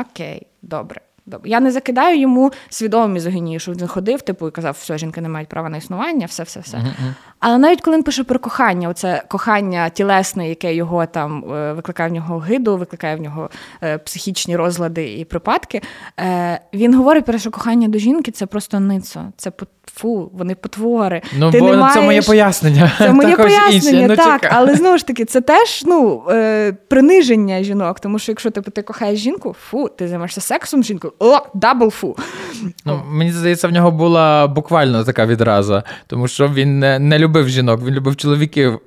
[0.00, 1.00] окей, добре.
[1.44, 5.28] Я не закидаю йому свідомо мізогінію, що він ходив, типу, і казав, все, жінки не
[5.28, 6.76] мають права на існування, все, все, все.
[6.76, 7.14] Uh-huh.
[7.40, 12.08] Але навіть коли він пише про кохання, оце кохання тілесне, яке його там е, викликає
[12.08, 13.50] в нього гиду, викликає в нього
[13.82, 15.82] е, психічні розлади і припадки,
[16.20, 19.24] е, він говорить про що кохання до жінки це просто ницо.
[19.36, 19.52] Це
[19.94, 21.22] фу, вони потвори.
[21.38, 21.94] Ну, Ти бо не маєш...
[21.94, 22.92] це моє пояснення.
[22.98, 24.40] Це моє пояснення, ну, так.
[24.40, 24.50] Чекай.
[24.54, 26.22] Але знову ж таки, це теж ну,
[26.88, 28.00] приниження жінок.
[28.00, 31.90] Тому що якщо типу, ти кохаєш жінку, фу, ти займаєшся сексом з жінкою, о, double
[31.90, 32.16] фу.
[32.84, 37.48] Ну, Мені здається, в нього була буквально така відраза, тому що він не, не любив
[37.48, 38.80] жінок, він любив чоловіків.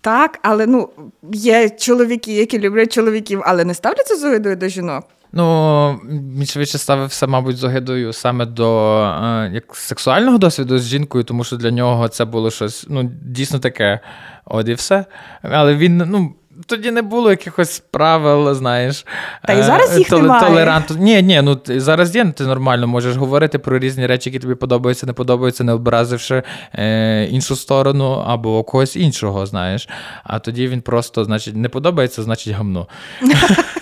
[0.00, 0.88] Так, але ну
[1.32, 5.04] є чоловіки, які люблять чоловіків, але не ставляться з огидою до жінок.
[5.32, 6.00] Ну,
[6.36, 11.44] він швидше ставився, мабуть, з огидою саме до е, як сексуального досвіду з жінкою, тому
[11.44, 14.00] що для нього це було щось ну, дійсно таке.
[14.44, 15.04] От і все.
[15.42, 16.34] Але він, ну,
[16.66, 19.06] тоді не було якихось правил, знаєш.
[19.46, 20.46] Та і зараз їх тол- немає.
[20.48, 20.94] толеранту.
[20.98, 25.06] Ні, ні, ну зараз є, ти нормально можеш говорити про різні речі, які тобі подобаються,
[25.06, 26.42] не подобаються, не образивши
[26.74, 29.88] е, іншу сторону або когось іншого, знаєш.
[30.24, 32.86] А тоді він просто, значить, не подобається, значить гамно.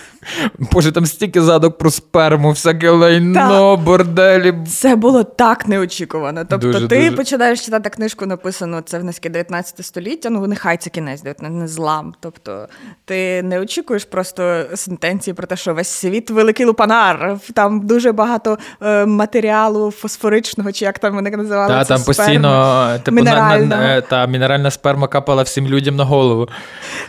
[0.59, 4.53] Боже, там стільки задок про сперму, всяке лайно, борделі.
[4.67, 6.45] Це було так неочікувано.
[6.49, 7.11] Тобто, Дуже, ти дуже.
[7.11, 10.29] починаєш читати книжку, написану це в нас 19 століття.
[10.29, 12.13] Ну нехай це кінець, 19, не злам.
[12.19, 12.67] Тобто,
[13.05, 17.37] ти не очікуєш просто сентенції про те, що весь світ великий лупанар.
[17.53, 21.73] Там дуже багато е, матеріалу фосфоричного, чи як там вони називали.
[21.73, 22.15] Та, це, там сперми.
[22.17, 26.47] постійно типу, на, на, е, та мінеральна сперма капала всім людям на голову.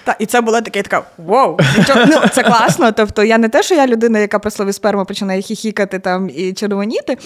[0.04, 2.92] Та, і це була таке, така вау, нічого, ну це класно.
[3.00, 6.52] Тобто я не те, що я людина, яка про слові сперма починає хіхікати там і
[6.52, 7.18] червоніти,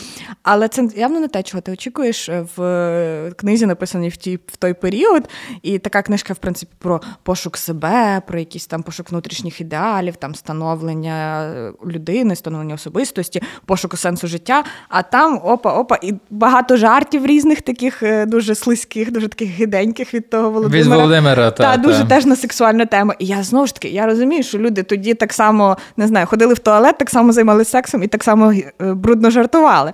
[0.42, 4.74] але це явно не те, чого ти очікуєш в книзі, написаній в ті в той
[4.74, 5.28] період.
[5.62, 10.34] І така книжка, в принципі, про пошук себе, про якийсь там пошук внутрішніх ідеалів, там
[10.34, 11.50] становлення
[11.86, 14.64] людини, становлення особистості, пошуку сенсу життя.
[14.88, 20.30] А там опа-опа, і багато жартів різних таких е, дуже слизьких, дуже таких гиденьких від
[20.30, 20.84] того Володимира.
[20.84, 23.12] Від Володимира, та, Та, дуже теж на сексуальну тему.
[23.18, 25.63] І я знову ж таки я розумію, що люди тоді так само
[25.96, 29.92] не знаю, ходили в туалет, так само займалися сексом і так само е, брудно жартували.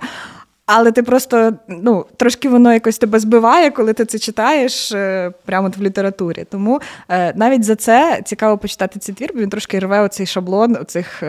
[0.65, 5.71] Але ти просто ну, трошки воно якось тебе збиває, коли ти це читаєш е, прямо
[5.77, 6.45] в літературі.
[6.49, 10.75] Тому е, навіть за це цікаво почитати цей твір, бо він трошки рве оцей шаблон
[10.81, 11.23] оцих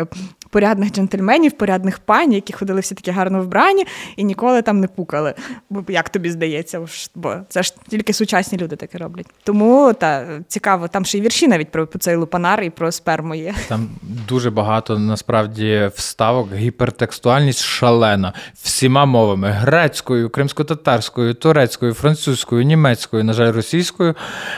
[0.52, 3.84] порядних джентльменів, порядних пані, які ходили всі такі гарно вбрані
[4.16, 5.34] і ніколи там не пукали.
[5.70, 6.80] Бо як тобі здається,
[7.14, 9.26] бо це ж тільки сучасні люди таке роблять.
[9.44, 13.54] Тому та цікаво, там ще й вірші навіть про, цей лупанар і про сперму є.
[13.68, 13.88] Там
[14.28, 23.52] дуже багато насправді вставок, гіпертекстуальність шалена всіма мовами: грецькою, кримсько-татарською, турецькою, французькою, німецькою, на жаль,
[23.52, 24.14] російською,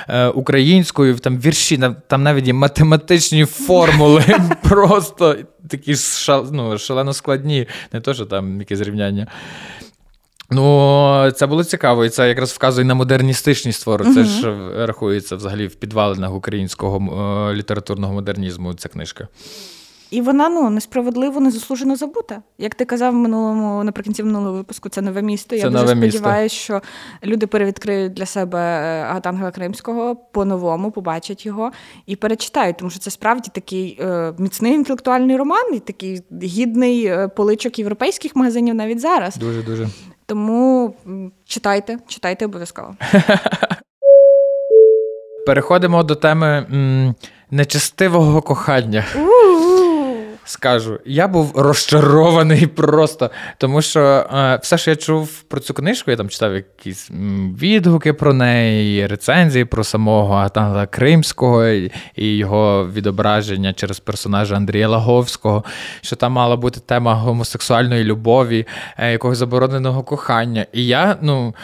[0.09, 1.19] е, українською.
[1.19, 4.25] Там вірші, там, там навіть є математичні формули,
[4.63, 5.37] просто
[5.69, 9.27] такі шал, ну, шалено складні, не то, що там якесь рівняння.
[10.51, 14.15] Ну, це було цікаво, і це якраз вказує на модерністичність твору.
[14.15, 16.97] Це ж рахується взагалі в підвалинах українського
[17.51, 18.75] е, літературного модернізму.
[18.75, 19.29] Ця книжка.
[20.11, 22.43] І вона ну несправедливо незаслужено забута.
[22.59, 25.57] Як ти казав в минулому наприкінці минулого випуску, це нове місто.
[25.57, 26.19] Я Це дуже нове місто.
[26.19, 26.81] сподіваюся, що
[27.25, 31.71] люди перевідкриють для себе е, Агатангела Кримського по-новому, побачать його
[32.07, 37.29] і перечитають, тому що це справді такий е, міцний інтелектуальний роман, і такий гідний е,
[37.29, 39.37] поличок європейських магазинів навіть зараз.
[39.37, 39.89] Дуже дуже.
[40.27, 40.95] Тому
[41.45, 42.97] читайте, читайте обов'язково.
[45.47, 47.15] Переходимо до теми м,
[47.51, 49.05] нечестивого кохання.
[50.45, 56.11] Скажу, я був розчарований просто, тому що е, все, що я чув про цю книжку,
[56.11, 57.11] я там читав якісь
[57.61, 64.89] відгуки про неї, рецензії про самого Агатангела Кримського і, і його відображення через персонажа Андрія
[64.89, 65.65] Лаговського,
[66.01, 68.67] що там мала бути тема гомосексуальної любові,
[68.99, 70.67] е, якогось забороненого кохання.
[70.73, 71.55] І я, ну.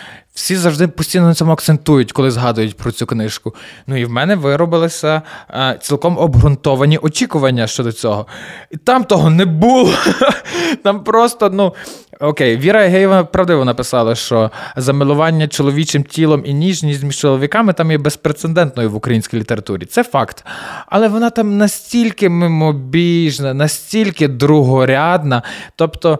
[0.41, 3.55] Всі завжди постійно на цьому акцентують, коли згадують про цю книжку.
[3.87, 8.27] Ну і в мене виробилися е, цілком обґрунтовані очікування щодо цього.
[8.71, 9.93] І там того не було.
[10.83, 11.75] Там просто, ну
[12.21, 17.99] окей, Віра Егеєва правдиво написала, що замилування чоловічим тілом і ніжність між чоловіками там є
[17.99, 19.85] безпрецедентною в українській літературі.
[19.85, 20.45] Це факт.
[20.87, 25.43] Але вона там настільки мимобіжна, настільки другорядна.
[25.77, 26.19] Тобто.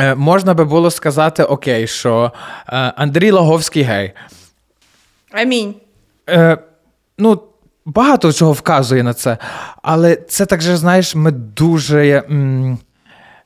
[0.00, 2.32] Е, Можна би було сказати, окей, що
[2.68, 4.12] е, Андрій Лаговський гей.
[5.32, 5.74] Амінь.
[6.28, 6.58] Е,
[7.18, 7.42] ну,
[7.84, 9.38] багато чого вказує на це.
[9.82, 12.24] Але це так же, знаєш, ми дуже.
[12.30, 12.78] М-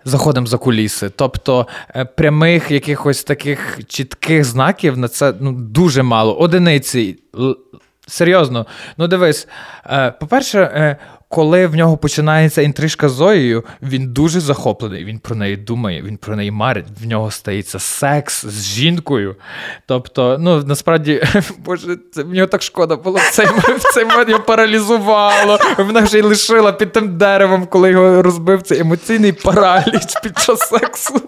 [0.06, 1.10] Заходимо за куліси.
[1.16, 6.34] Тобто е, прямих якихось таких чітких знаків на це ну, дуже мало.
[6.38, 7.18] Одиниці.
[8.06, 8.66] Серйозно.
[8.96, 9.48] Ну, дивись,
[10.20, 10.96] по-перше,
[11.34, 15.04] коли в нього починається інтрижка з Зоєю, він дуже захоплений.
[15.04, 16.86] Він про неї думає, він про неї марить.
[17.02, 19.36] В нього стається секс з жінкою.
[19.86, 21.24] Тобто, ну насправді,
[21.58, 23.18] боже, це нього так шкода було.
[23.18, 25.58] В цей, в цей момент його паралізувало.
[25.78, 30.58] Вона вже й лишила під тим деревом, коли його розбив цей емоційний параліч під час
[30.58, 31.20] сексу.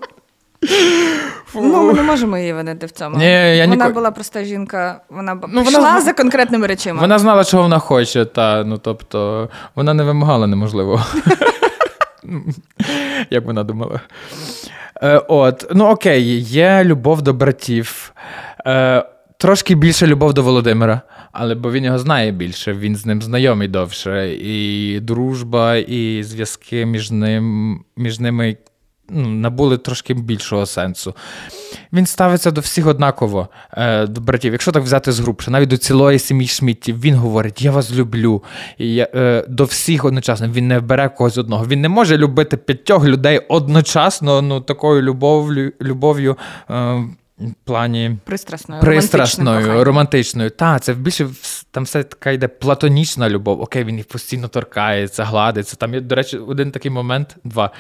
[1.47, 1.61] Фу.
[1.63, 3.17] Ну, ми не можемо її винити в цьому.
[3.17, 3.25] Ні,
[3.57, 7.01] я вона ніко- була проста жінка, вона Ну, йшла вона- за конкретними речами.
[7.01, 11.07] Вона знала, чого вона хоче, та ну тобто вона не вимагала неможливо.
[13.31, 14.01] Як вона думала.
[15.03, 18.13] Е, от, ну окей, є любов до братів.
[18.67, 19.05] Е,
[19.39, 21.01] трошки більше любов до Володимира,
[21.33, 24.35] але бо він його знає більше, він з ним знайомий довше.
[24.35, 28.57] І дружба, і зв'язки між ним, між ними
[29.09, 31.15] набули трошки більшого сенсу.
[31.93, 34.53] Він ставиться до всіх однаково, е, до братів.
[34.53, 38.43] Якщо так взяти з грубше, навіть до цілої сім'ї Шміттів, він говорить: Я вас люблю.
[38.79, 40.49] І я, е, До всіх одночасно.
[40.49, 41.67] Він не бере когось одного.
[41.67, 45.73] Він не може любити п'ятьох людей одночасно, ну такою любов'ю.
[45.81, 46.37] любов'ю
[46.71, 47.05] е,
[47.65, 50.51] плані пристрасною, пристрасною романтичною.
[50.51, 51.29] Так, це більше
[51.71, 53.61] там все така йде платонічна любов.
[53.61, 55.77] Окей, він їх постійно торкається, гладиться.
[55.77, 57.71] Там є, до речі, один такий момент, два,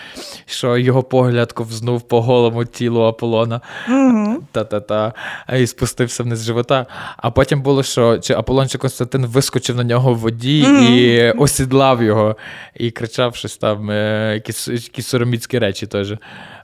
[0.46, 4.42] що його погляд ковзнув по голому тілу Аполлона угу.
[4.52, 5.12] та-та-та,
[5.58, 6.86] і спустився вниз живота.
[7.16, 10.82] А потім було, що чи Аполлон чи Константин вискочив на нього в воді угу.
[10.82, 12.36] і осідлав його,
[12.74, 16.14] і кричав щось там, е, якісь якісь сороміцькі речі теж.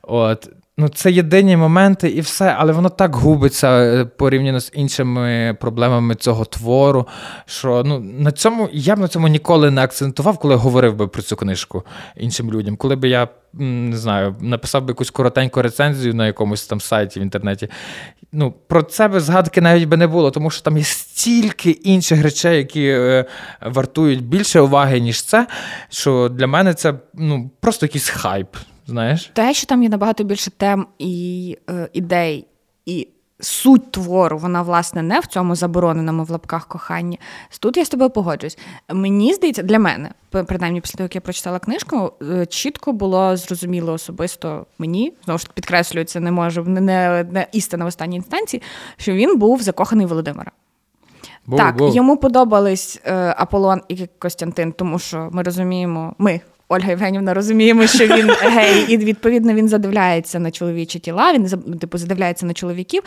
[0.03, 0.49] От.
[0.83, 6.15] Ну, це єдині моменти і все, але воно так губиться е, порівняно з іншими проблемами
[6.15, 7.09] цього твору.
[7.47, 11.23] Що ну на цьому я б на цьому ніколи не акцентував, коли говорив би про
[11.23, 11.85] цю книжку
[12.17, 12.77] іншим людям.
[12.77, 17.23] Коли би я не знаю, написав би якусь коротеньку рецензію на якомусь там сайті в
[17.23, 17.69] інтернеті.
[18.33, 22.23] Ну, про це би згадки навіть би не було, тому що там є стільки інших
[22.23, 23.25] речей, які е,
[23.61, 25.47] вартують більше уваги, ніж це.
[25.89, 28.49] Що для мене це ну просто якийсь хайп
[28.93, 29.31] знаєш?
[29.35, 32.47] Те, що там є набагато більше тем і е, ідей,
[32.87, 33.09] і
[33.41, 37.21] суть твору, вона, власне, не в цьому забороненому в лапках коханні.
[37.61, 38.59] Тут я з тобою погоджуюсь.
[38.93, 43.93] Мені здається, для мене, принаймні, після того, як я прочитала книжку, е, чітко було зрозуміло
[43.93, 48.63] особисто мені, знову ж підкреслюю, це не можу, не, не, не істина в останній інстанції,
[48.97, 50.51] що він був закоханий Володимира.
[51.47, 51.95] Був, так, був.
[51.95, 56.41] йому подобались е, Аполлон і Костянтин, тому що ми розуміємо, ми,
[56.73, 61.49] Ольга Євгенівна, розуміємо, що він гей, і відповідно він задивляється на чоловічі тіла, він
[61.79, 63.03] типу задивляється на чоловіків.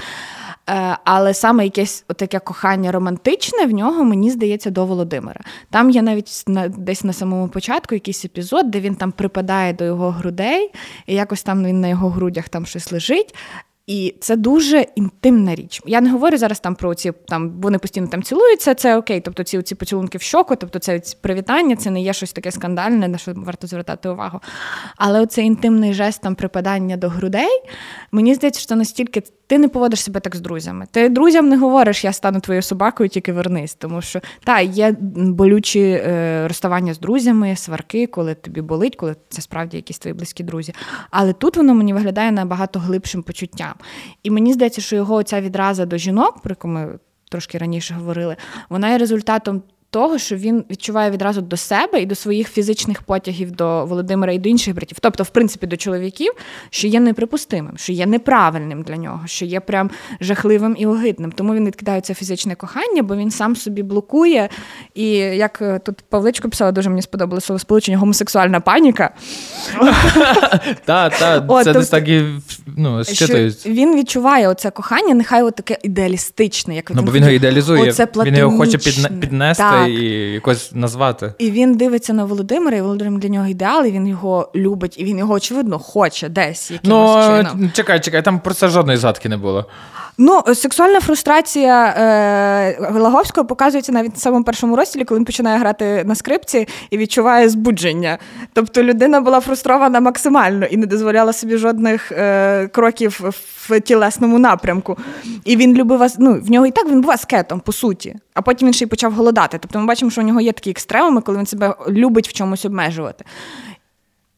[0.70, 5.42] Е, але саме якесь таке кохання романтичне в нього, мені здається, до Володимира.
[5.70, 9.86] Там є навіть на, десь на самому початку якийсь епізод, де він там припадає до
[9.86, 10.72] його грудей,
[11.08, 13.36] і якось там він на його грудях там щось лежить.
[13.88, 15.82] І це дуже інтимна річ.
[15.86, 18.74] Я не говорю зараз там про ці там вони постійно там цілуються.
[18.74, 22.34] Це окей, тобто ці ці поцілунки в щоку, тобто це привітання, це не є щось
[22.34, 24.40] таке скандальне, на що варто звертати увагу.
[24.98, 27.62] Але оцей інтимний жест там припадання до грудей,
[28.12, 30.86] мені здається, що настільки ти не поводиш себе так з друзями.
[30.92, 33.76] Ти друзям не говориш, я стану твоєю собакою, тільки вернись.
[33.76, 39.42] Тому що та є болючі е, розставання з друзями, сварки, коли тобі болить, коли це
[39.42, 40.74] справді якісь твої близькі друзі.
[41.12, 43.74] Але тут воно мені виглядає набагато глибшим почуттям.
[44.24, 48.36] І мені здається, що його ця відраза до жінок, про яку ми трошки раніше говорили,
[48.70, 49.62] вона є результатом
[49.96, 54.40] того, що він відчуває відразу до себе і до своїх фізичних потягів до Володимира і
[54.40, 56.34] до інших братів, тобто, в принципі, до чоловіків,
[56.70, 59.90] що є неприпустимим, що є неправильним для нього, що є прям
[60.22, 61.32] жахливим і огидним.
[61.32, 64.50] Тому він відкидає це фізичне кохання, бо він сам собі блокує.
[64.96, 69.10] І як е, тут Павличко писала, дуже мені сподобалося слово сполучення гомосексуальна паніка.
[70.86, 72.24] Так, так, це десь так і
[72.78, 73.04] ну,
[73.66, 77.94] Він відчуває оце кохання, нехай таке ідеалістичне, як Ну, він його ідеалізує,
[78.26, 78.78] він його хоче
[79.10, 81.34] піднести і якось назвати.
[81.38, 85.04] І він дивиться на Володимира, і Володимир для нього ідеал, і він його любить, і
[85.04, 86.72] він його очевидно хоче десь.
[86.72, 87.72] якимось ну, чином.
[87.74, 89.66] Чекай, чекай, там про це жодної згадки не було.
[90.18, 96.04] Ну, сексуальна фрустрація е, Лаговського показується навіть в самому першому розділі, коли він починає грати
[96.04, 98.18] на скрипці і відчуває збудження.
[98.54, 103.22] Тобто людина була фрустрована максимально і не дозволяла собі жодних е, кроків
[103.70, 104.98] в тілесному напрямку.
[105.44, 108.16] І він любив ну, в нього і так він був аскетом, по суті.
[108.34, 109.58] А потім він ще й почав голодати.
[109.62, 112.66] Тобто ми бачимо, що у нього є такі екстремуми, коли він себе любить в чомусь
[112.66, 113.26] обмежувати.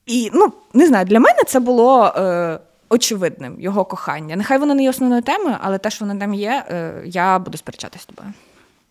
[0.06, 2.14] І ну, не знаю, для мене це було.
[2.18, 2.60] Е,
[2.90, 4.36] очевидним його кохання.
[4.36, 7.58] Нехай воно не є основною темою, але те, що воно там є, е, я буду
[7.58, 8.34] сперечатися з тобою.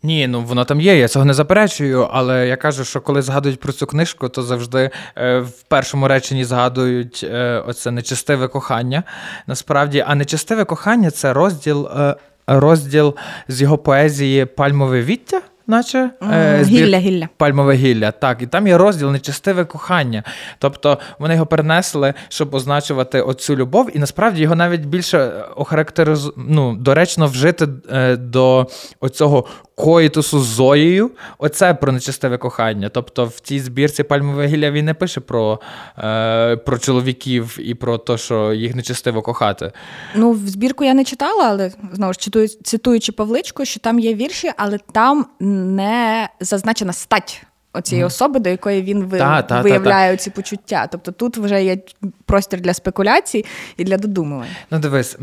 [0.03, 3.61] Ні, ну воно там є, я цього не заперечую, але я кажу, що коли згадують
[3.61, 9.03] про цю книжку, то завжди е, в першому реченні згадують е, оце нечистиве кохання.
[9.47, 12.17] Насправді, а нечистиве кохання це розділ, е,
[12.47, 13.15] розділ
[13.49, 17.29] з його поезії Пальмове віття наче е, гілля, гілля.
[17.37, 18.11] пальмове гілля.
[18.11, 20.23] Так, і там є розділ нечестиве кохання.
[20.59, 26.35] Тобто вони його перенесли, щоб означувати оцю любов, і насправді його навіть більше охарактеризу...
[26.37, 28.67] ну, доречно вжити е, до
[29.01, 29.47] оцього
[29.77, 31.11] коїтусу з Зоєю.
[31.39, 32.89] Оце про нечестиве кохання.
[32.89, 35.61] Тобто в цій збірці пальмове гілля він не пише про
[35.99, 39.73] е, про чоловіків і про те, що їх нечестиво кохати.
[40.15, 44.15] Ну, в збірку я не читала, але знову ж цитую, цитуючи Павличку, що там є
[44.15, 47.43] вірші, але там не зазначена стать.
[47.73, 48.07] Оцієї mm.
[48.07, 49.19] особи, до якої він ви...
[49.19, 50.89] та, та, виявляє та, ці почуття.
[50.93, 51.79] Тобто тут вже є
[52.25, 53.45] простір для спекуляцій
[53.77, 54.49] і для додумувань.
[54.71, 55.17] Ну, дивись,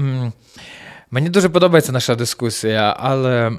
[1.14, 3.52] Мені дуже подобається наша дискусія, але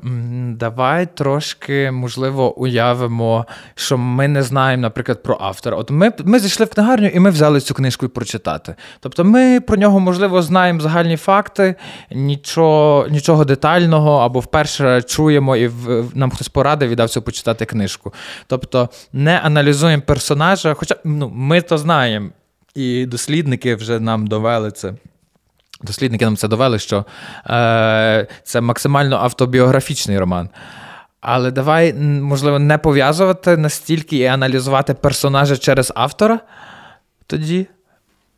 [0.57, 5.77] давай трошки, можливо, уявимо, що ми не знаємо, наприклад, про автора.
[5.77, 8.75] От ми ми зайшли в книгарню і ми взяли цю книжку і прочитати.
[9.01, 11.75] Тобто, ми про нього, можливо, знаємо загальні факти,
[12.11, 15.71] нічого нічого детального, або вперше чуємо, і
[16.15, 18.15] нам хтось порадив і дав цю почитати книжку.
[18.47, 22.29] Тобто, не аналізуємо персонажа, хоча ну, ми то знаємо,
[22.75, 24.95] і дослідники вже нам довели це.
[25.85, 27.05] Дослідники нам це довели, що
[27.47, 30.49] е, це максимально автобіографічний роман.
[31.21, 36.41] Але давай, можливо, не пов'язувати настільки і аналізувати персонажа через автора
[37.27, 37.67] тоді.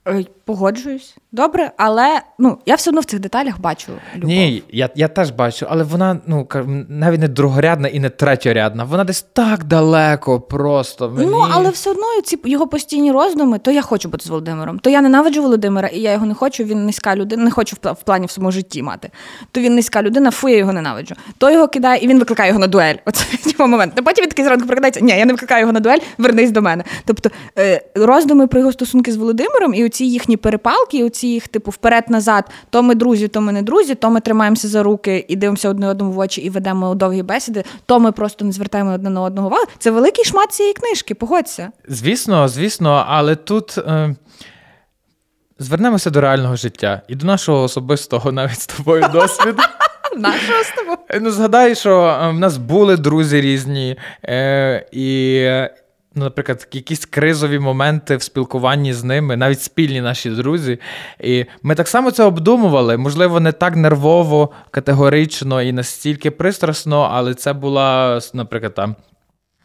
[0.09, 1.17] Е, погоджуюсь.
[1.33, 3.93] Добре, але ну я все одно в цих деталях бачу.
[4.15, 4.29] любов.
[4.29, 6.49] Ні, я я теж бачу, але вона ну
[6.89, 8.85] навіть не другорядна і не третьорядна.
[8.85, 11.31] Вона десь так далеко, просто мені...
[11.31, 13.59] ну але все одно ці його постійні роздуми.
[13.59, 14.79] То я хочу бути з Володимиром.
[14.79, 16.65] То я ненавиджу Володимира, і я його не хочу.
[16.65, 19.11] Він низька людина, не хочу в плані в своєму житті мати.
[19.53, 21.15] То він низька людина, фу, я його ненавиджу.
[21.39, 22.97] То його кидає, і він викликає його на дуель.
[23.05, 23.25] Оце
[23.59, 23.93] момент.
[23.97, 25.01] Ну потім він такий зранку прокидається.
[25.01, 26.85] Ні, я не викликаю його на дуель, вернись до мене.
[27.05, 31.71] Тобто е, роздуми про його стосунки з Володимиром і оці їхні перепалки, оці їх типу
[31.71, 35.37] вперед вперед-назад, то ми друзі, то ми не друзі, то ми тримаємося за руки і
[35.37, 39.11] дивимося одне одному в очі і ведемо довгі бесіди, то ми просто не звертаємо одне
[39.11, 39.65] на одного увагу.
[39.79, 41.71] Це великий шмат цієї книжки, погодься.
[41.89, 43.79] Звісно, звісно, але тут.
[43.79, 44.15] Е...
[45.59, 49.63] Звернемося до реального життя і до нашого особистого навіть з тобою досвіду.
[50.17, 50.99] Нашого з тобою?
[51.21, 55.41] Ну, згадай, що е, в нас були друзі різні, е, і
[56.17, 60.79] ну, наприклад, якісь кризові моменти в спілкуванні з ними, навіть спільні наші друзі.
[61.21, 62.97] І ми так само це обдумували.
[62.97, 68.97] Можливо, не так нервово, категорично і настільки пристрасно, але це була, наприклад, там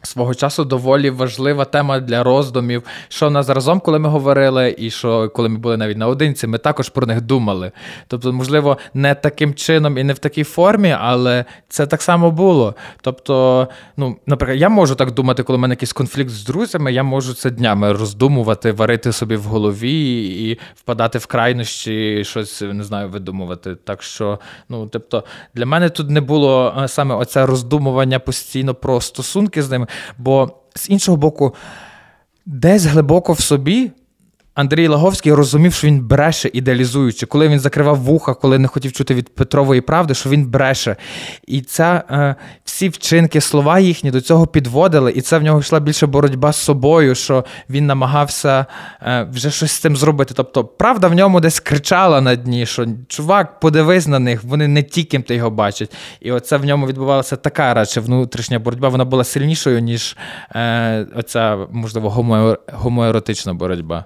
[0.02, 5.28] Свого часу доволі важлива тема для роздумів, що нас разом, коли ми говорили, і що
[5.28, 7.72] коли ми були навіть наодинці, ми також про них думали.
[8.06, 12.74] Тобто, можливо, не таким чином і не в такій формі, але це так само було.
[13.00, 17.02] Тобто, ну, наприклад, я можу так думати, коли в мене якийсь конфлікт з друзями, я
[17.02, 23.08] можу це днями роздумувати, варити собі в голові і впадати в крайнощі, щось не знаю,
[23.08, 23.74] видумувати.
[23.74, 24.38] Так що,
[24.68, 25.24] ну, тобто,
[25.54, 29.86] для мене тут не було е, саме оце роздумування постійно про стосунки з ними.
[30.18, 31.54] Бо з іншого боку,
[32.46, 33.90] десь глибоко в собі
[34.54, 39.14] Андрій Лаговський розумів, що він бреше, ідеалізуючи, коли він закривав вуха, коли не хотів чути
[39.14, 40.96] від Петрової правди, що він бреше.
[41.46, 42.34] І ця, е,
[42.64, 46.56] всі вчинки, слова їхні до цього підводили, і це в нього йшла більше боротьба з
[46.56, 48.66] собою, що він намагався
[49.02, 50.34] е, вже щось з цим зробити.
[50.36, 54.82] Тобто, правда в ньому десь кричала на дні, що чувак, подивись на них, вони не
[54.82, 55.92] ті, ким ти його бачить.
[56.20, 58.88] І оце в ньому відбувалася така радше внутрішня боротьба.
[58.88, 60.16] Вона була сильнішою, ніж
[60.54, 62.10] е, оця, можливо,
[62.72, 64.04] гомоеротична боротьба.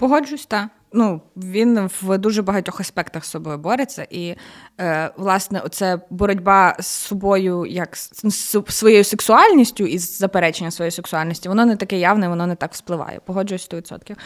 [0.00, 0.68] Погоджусь, так.
[0.92, 4.34] Ну, він в дуже багатьох аспектах з собою бореться, і
[4.80, 11.48] е, власне, оце боротьба з собою, як з своєю сексуальністю і з запереченням своєї сексуальності,
[11.48, 13.20] воно не таке явне, воно не так впливає.
[13.24, 14.16] Погоджуюсь 100%.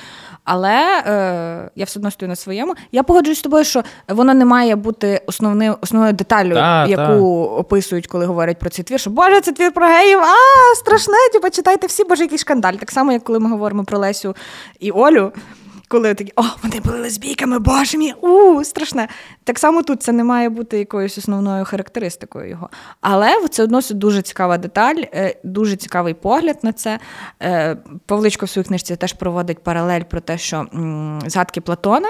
[0.44, 2.74] Але е, я все одно стою на своєму.
[2.92, 7.16] Я погоджуюсь з тобою, що воно не має бути основною основною деталлю, та, яку та.
[7.60, 9.00] описують, коли говорять про цей твір.
[9.00, 12.74] Що Боже, це твір про геїв, а страшне, типу, читайте всі, боже, який шкандаль.
[12.74, 14.36] Так само, як коли ми говоримо про Лесю
[14.80, 15.32] і Олю
[15.88, 19.08] коли такі, о, вони були лесбійками, боже мій, у, страшне.
[19.44, 22.70] Так само тут це не має бути якоюсь основною характеристикою його.
[23.00, 26.98] Але це одно дуже цікава деталь, е, дуже цікавий погляд на це.
[27.42, 27.76] Е,
[28.06, 30.66] Павличко в своїй книжці теж проводить паралель про те, що
[31.26, 32.08] згадки Платона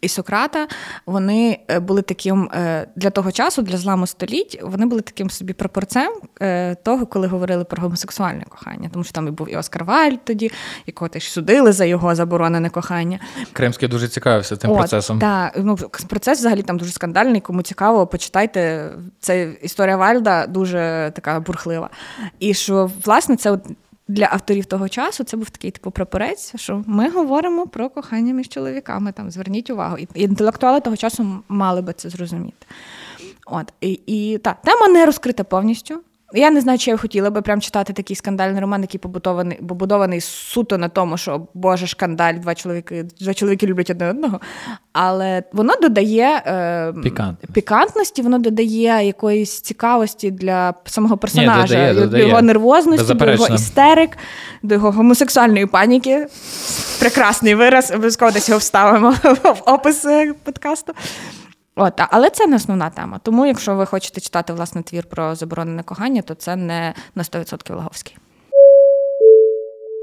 [0.00, 0.66] і Сократа
[1.06, 5.52] вони е, були таким е, для того часу, для зламу століть, вони були таким собі
[5.52, 6.12] пропорцем
[6.42, 8.90] е, того, коли говорили про гомосексуальне кохання.
[8.92, 10.50] Тому що там і був і Оскар Вальд тоді,
[10.86, 13.18] якого теж судили за його заборонене кохання.
[13.52, 15.18] Кримський дуже цікавився цим От, процесом.
[15.18, 15.76] Так, ну
[16.08, 17.40] процес взагалі там дуже скандальний.
[17.40, 18.90] Кому цікаво, почитайте.
[19.20, 21.90] Це історія Вальда дуже така бурхлива.
[22.38, 23.58] І що, власне, це
[24.10, 28.48] для авторів того часу це був такий типу прапорець, що ми говоримо про кохання між
[28.48, 29.12] чоловіками.
[29.12, 29.96] Там зверніть увагу.
[29.98, 32.66] І інтелектуали того часу мали би це зрозуміти.
[33.46, 36.00] От і, і та тема не розкрита повністю.
[36.32, 40.20] Я не знаю, чи я хотіла би прям читати такий скандальний роман, який побудований побудований
[40.20, 44.40] суто на тому, що Боже, шкандаль, два чоловіки два чоловіки люблять одне одного.
[44.92, 47.52] Але воно додає е, Пікантність.
[47.52, 52.28] пікантності, воно додає якоїсь цікавості для самого персонажа, Ні, додає, до додає.
[52.28, 54.18] його нервозності, до його істерик,
[54.62, 56.26] до його гомосексуальної паніки.
[57.00, 59.10] Прекрасний вираз, обов'язково десь його вставимо
[59.44, 60.06] в опис
[60.44, 60.92] подкасту.
[61.82, 63.20] От, Але це не основна тема.
[63.22, 67.76] Тому, якщо ви хочете читати власне твір про заборонене кохання, то це не на 100%
[67.76, 68.16] Лаговський.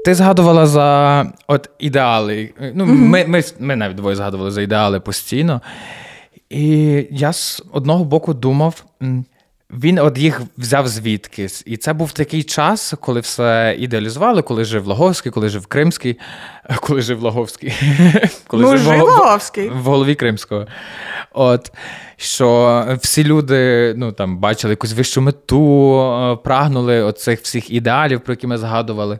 [0.04, 2.50] Ти згадувала за от ідеали.
[2.74, 2.86] Ну.
[2.86, 5.62] Ми ми, ми навіть двоє згадували за ідеали постійно.
[6.50, 8.84] І я з одного боку думав.
[9.70, 11.62] Він от їх взяв звідкись.
[11.66, 16.18] І це був такий час, коли все ідеалізували, коли жив Лаговський, коли жив Кримський,
[16.80, 17.72] коли жив Лаговський,
[18.46, 19.68] коли ну, жив Лаговський.
[19.68, 20.66] в голові Кримського.
[21.32, 21.72] От,
[22.16, 28.32] Що всі люди ну, там, бачили якусь вищу мету, е, прагнули оцих всіх ідеалів, про
[28.32, 29.18] які ми згадували.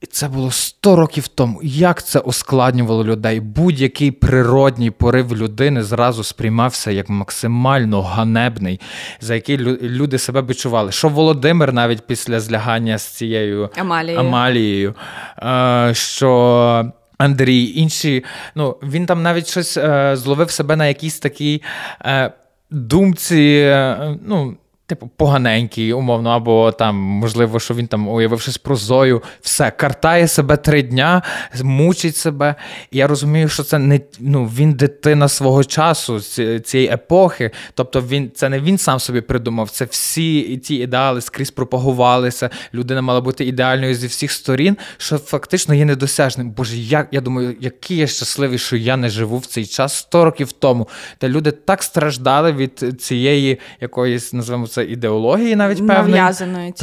[0.00, 1.60] І це було 100 років тому.
[1.62, 3.40] Як це ускладнювало людей?
[3.40, 8.80] Будь-який природній порив людини зразу сприймався як максимально ганебний,
[9.20, 10.92] за який люди себе відчували.
[10.92, 14.94] Що Володимир навіть після злягання з цією Амалією, Амалією
[15.42, 16.92] е, що.
[17.18, 18.24] Андрій, інші,
[18.54, 21.62] ну він там навіть щось е, зловив себе на якійсь такій
[22.04, 22.32] е,
[22.70, 23.62] думці.
[23.64, 24.56] Е, ну,
[24.90, 30.28] Типу, поганенький, умовно, або там, можливо, що він там уявив щось про Зою, все, картає
[30.28, 31.22] себе три дня,
[31.62, 32.54] мучить себе.
[32.90, 36.20] І я розумію, що це не ну, він дитина свого часу,
[36.60, 37.50] цієї епохи.
[37.74, 42.50] Тобто він це не він сам собі придумав, це всі ті ідеали скрізь пропагувалися.
[42.74, 46.50] Людина мала бути ідеальною зі всіх сторін, що фактично є недосяжним.
[46.50, 50.24] Боже, як я думаю, який я щасливий, що я не живу в цей час 100
[50.24, 50.88] років тому,
[51.20, 56.14] де люди так страждали від цієї якоїсь, називаємо це ідеології, навіть певної.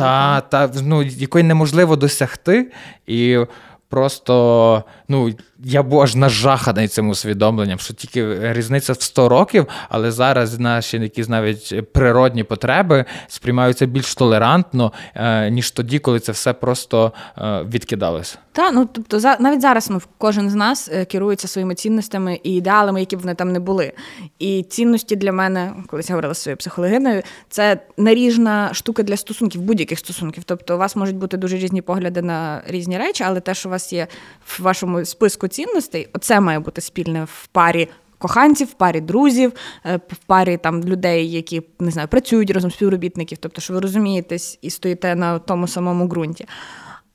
[0.04, 2.72] Та, та, ну, якої неможливо досягти.
[3.08, 3.38] І
[3.90, 5.34] просто ну,
[5.64, 10.98] я був аж нажаханий цим усвідомленням, що тільки різниця в 100 років, але зараз наші
[10.98, 17.64] якісь навіть природні потреби сприймаються більш толерантно, е, ніж тоді, коли це все просто е,
[17.64, 18.38] відкидалося.
[18.52, 22.56] Так, ну тобто за навіть зараз ну, кожен з нас е, керується своїми цінностями і
[22.56, 23.94] ідеалами, які б вони там не були.
[24.40, 29.62] І цінності для мене, колись я говорила з своєю психологиною, це наріжна штука для стосунків,
[29.62, 30.44] будь-яких стосунків.
[30.44, 33.72] Тобто, у вас можуть бути дуже різні погляди на різні речі, але те, що у
[33.72, 34.08] вас є
[34.46, 37.88] в вашому списку цінностей, оце має бути спільне в парі.
[38.20, 39.54] Коханців, в парі друзів,
[39.86, 44.60] е, в парі там людей, які не знаю, працюють разом співробітників, тобто, що ви розумієтесь
[44.62, 46.48] і стоїте на тому самому ґрунті.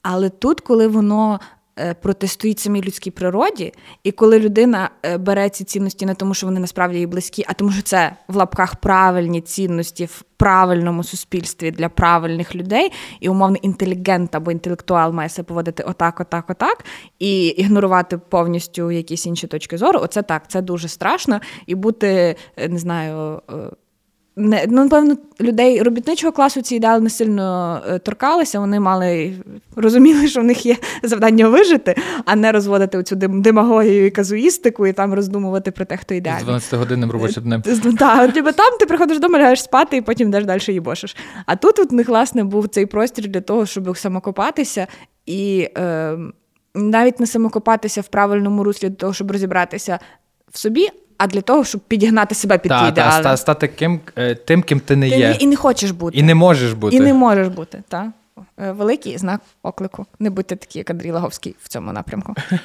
[0.02, 1.40] Але тут, коли воно
[1.82, 3.72] Е, протистоїть самій людській природі,
[4.04, 7.52] і коли людина е, бере ці цінності не тому, що вони насправді їй близькі, а
[7.52, 13.60] тому, що це в лапках правильні цінності в правильному суспільстві для правильних людей, і умовний
[13.64, 16.84] інтелігент або інтелектуал має себе поводити отак, отак, отак,
[17.18, 20.00] і ігнорувати повністю якісь інші точки зору.
[20.02, 23.42] Оце так, це дуже страшно, і бути е, не знаю
[24.36, 28.60] не ну, напевно, людей робітничого класу ці ідеали не сильно е, торкалися.
[28.60, 29.32] Вони мали
[29.76, 34.92] розуміли, що в них є завдання вижити, а не розводити оцю демагогію і казуїстику, і
[34.92, 36.42] там роздумувати про те, хто ідеальний.
[36.42, 37.62] З 12 годинним робочим днем.
[37.98, 41.16] Так, там ти приходиш додому, лягаєш спати, і потім йдеш далі їбошиш.
[41.46, 44.86] А тут у них, власне, був цей простір для того, щоб самокопатися
[45.26, 45.68] і.
[45.78, 46.18] Е,
[46.74, 49.98] навіть не самокопатися в правильному руслі для того, щоб розібратися
[50.50, 50.88] в собі,
[51.22, 53.22] а для того, щоб підігнати себе під та, ті ідеали.
[53.22, 55.36] Та, стати ким, е, тим, ким ти не ти є.
[55.40, 56.18] І не хочеш бути.
[56.18, 56.96] І не можеш бути.
[56.96, 58.06] І не можеш бути, так.
[58.58, 60.06] Е, великий знак оклику.
[60.18, 62.34] Не будьте такі, як Андрій Лаговський в цьому напрямку.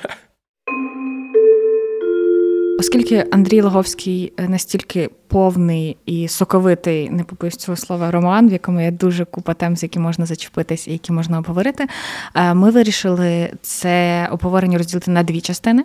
[2.79, 8.81] Оскільки Андрій Логовський е, настільки повний і соковитий, не побоюсь цього слова, роман, в якому
[8.81, 11.87] є дуже купа тем, з які можна зачепитись і які можна обговорити,
[12.35, 15.83] е, ми вирішили це обговорення розділити на дві частини.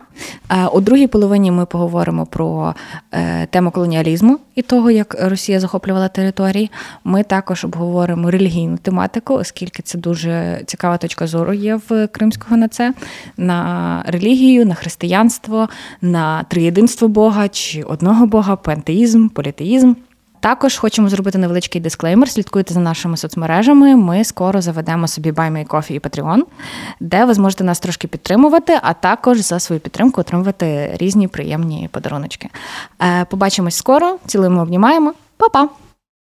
[0.50, 2.74] Е, у другій половині ми поговоримо про
[3.50, 6.70] тему колоніалізму і того, як Росія захоплювала території.
[7.04, 12.68] Ми також обговоримо релігійну тематику, оскільки це дуже цікава точка зору є в Кримського на
[12.68, 12.94] це,
[13.36, 15.68] на релігію, на християнство,
[16.02, 19.94] на триєдинство Бога чи одного Бога, пантеїзм, політеїзм.
[20.42, 22.30] Також хочемо зробити невеличкий дисклеймер.
[22.30, 23.96] Слідкуйте за нашими соцмережами.
[23.96, 26.42] Ми скоро заведемо собі Coffee і Patreon,
[27.00, 32.48] де ви зможете нас трошки підтримувати, а також за свою підтримку отримувати різні приємні подаруночки.
[33.02, 35.14] Е, побачимось скоро, цілуємо, обнімаємо.
[35.36, 35.68] Па-па!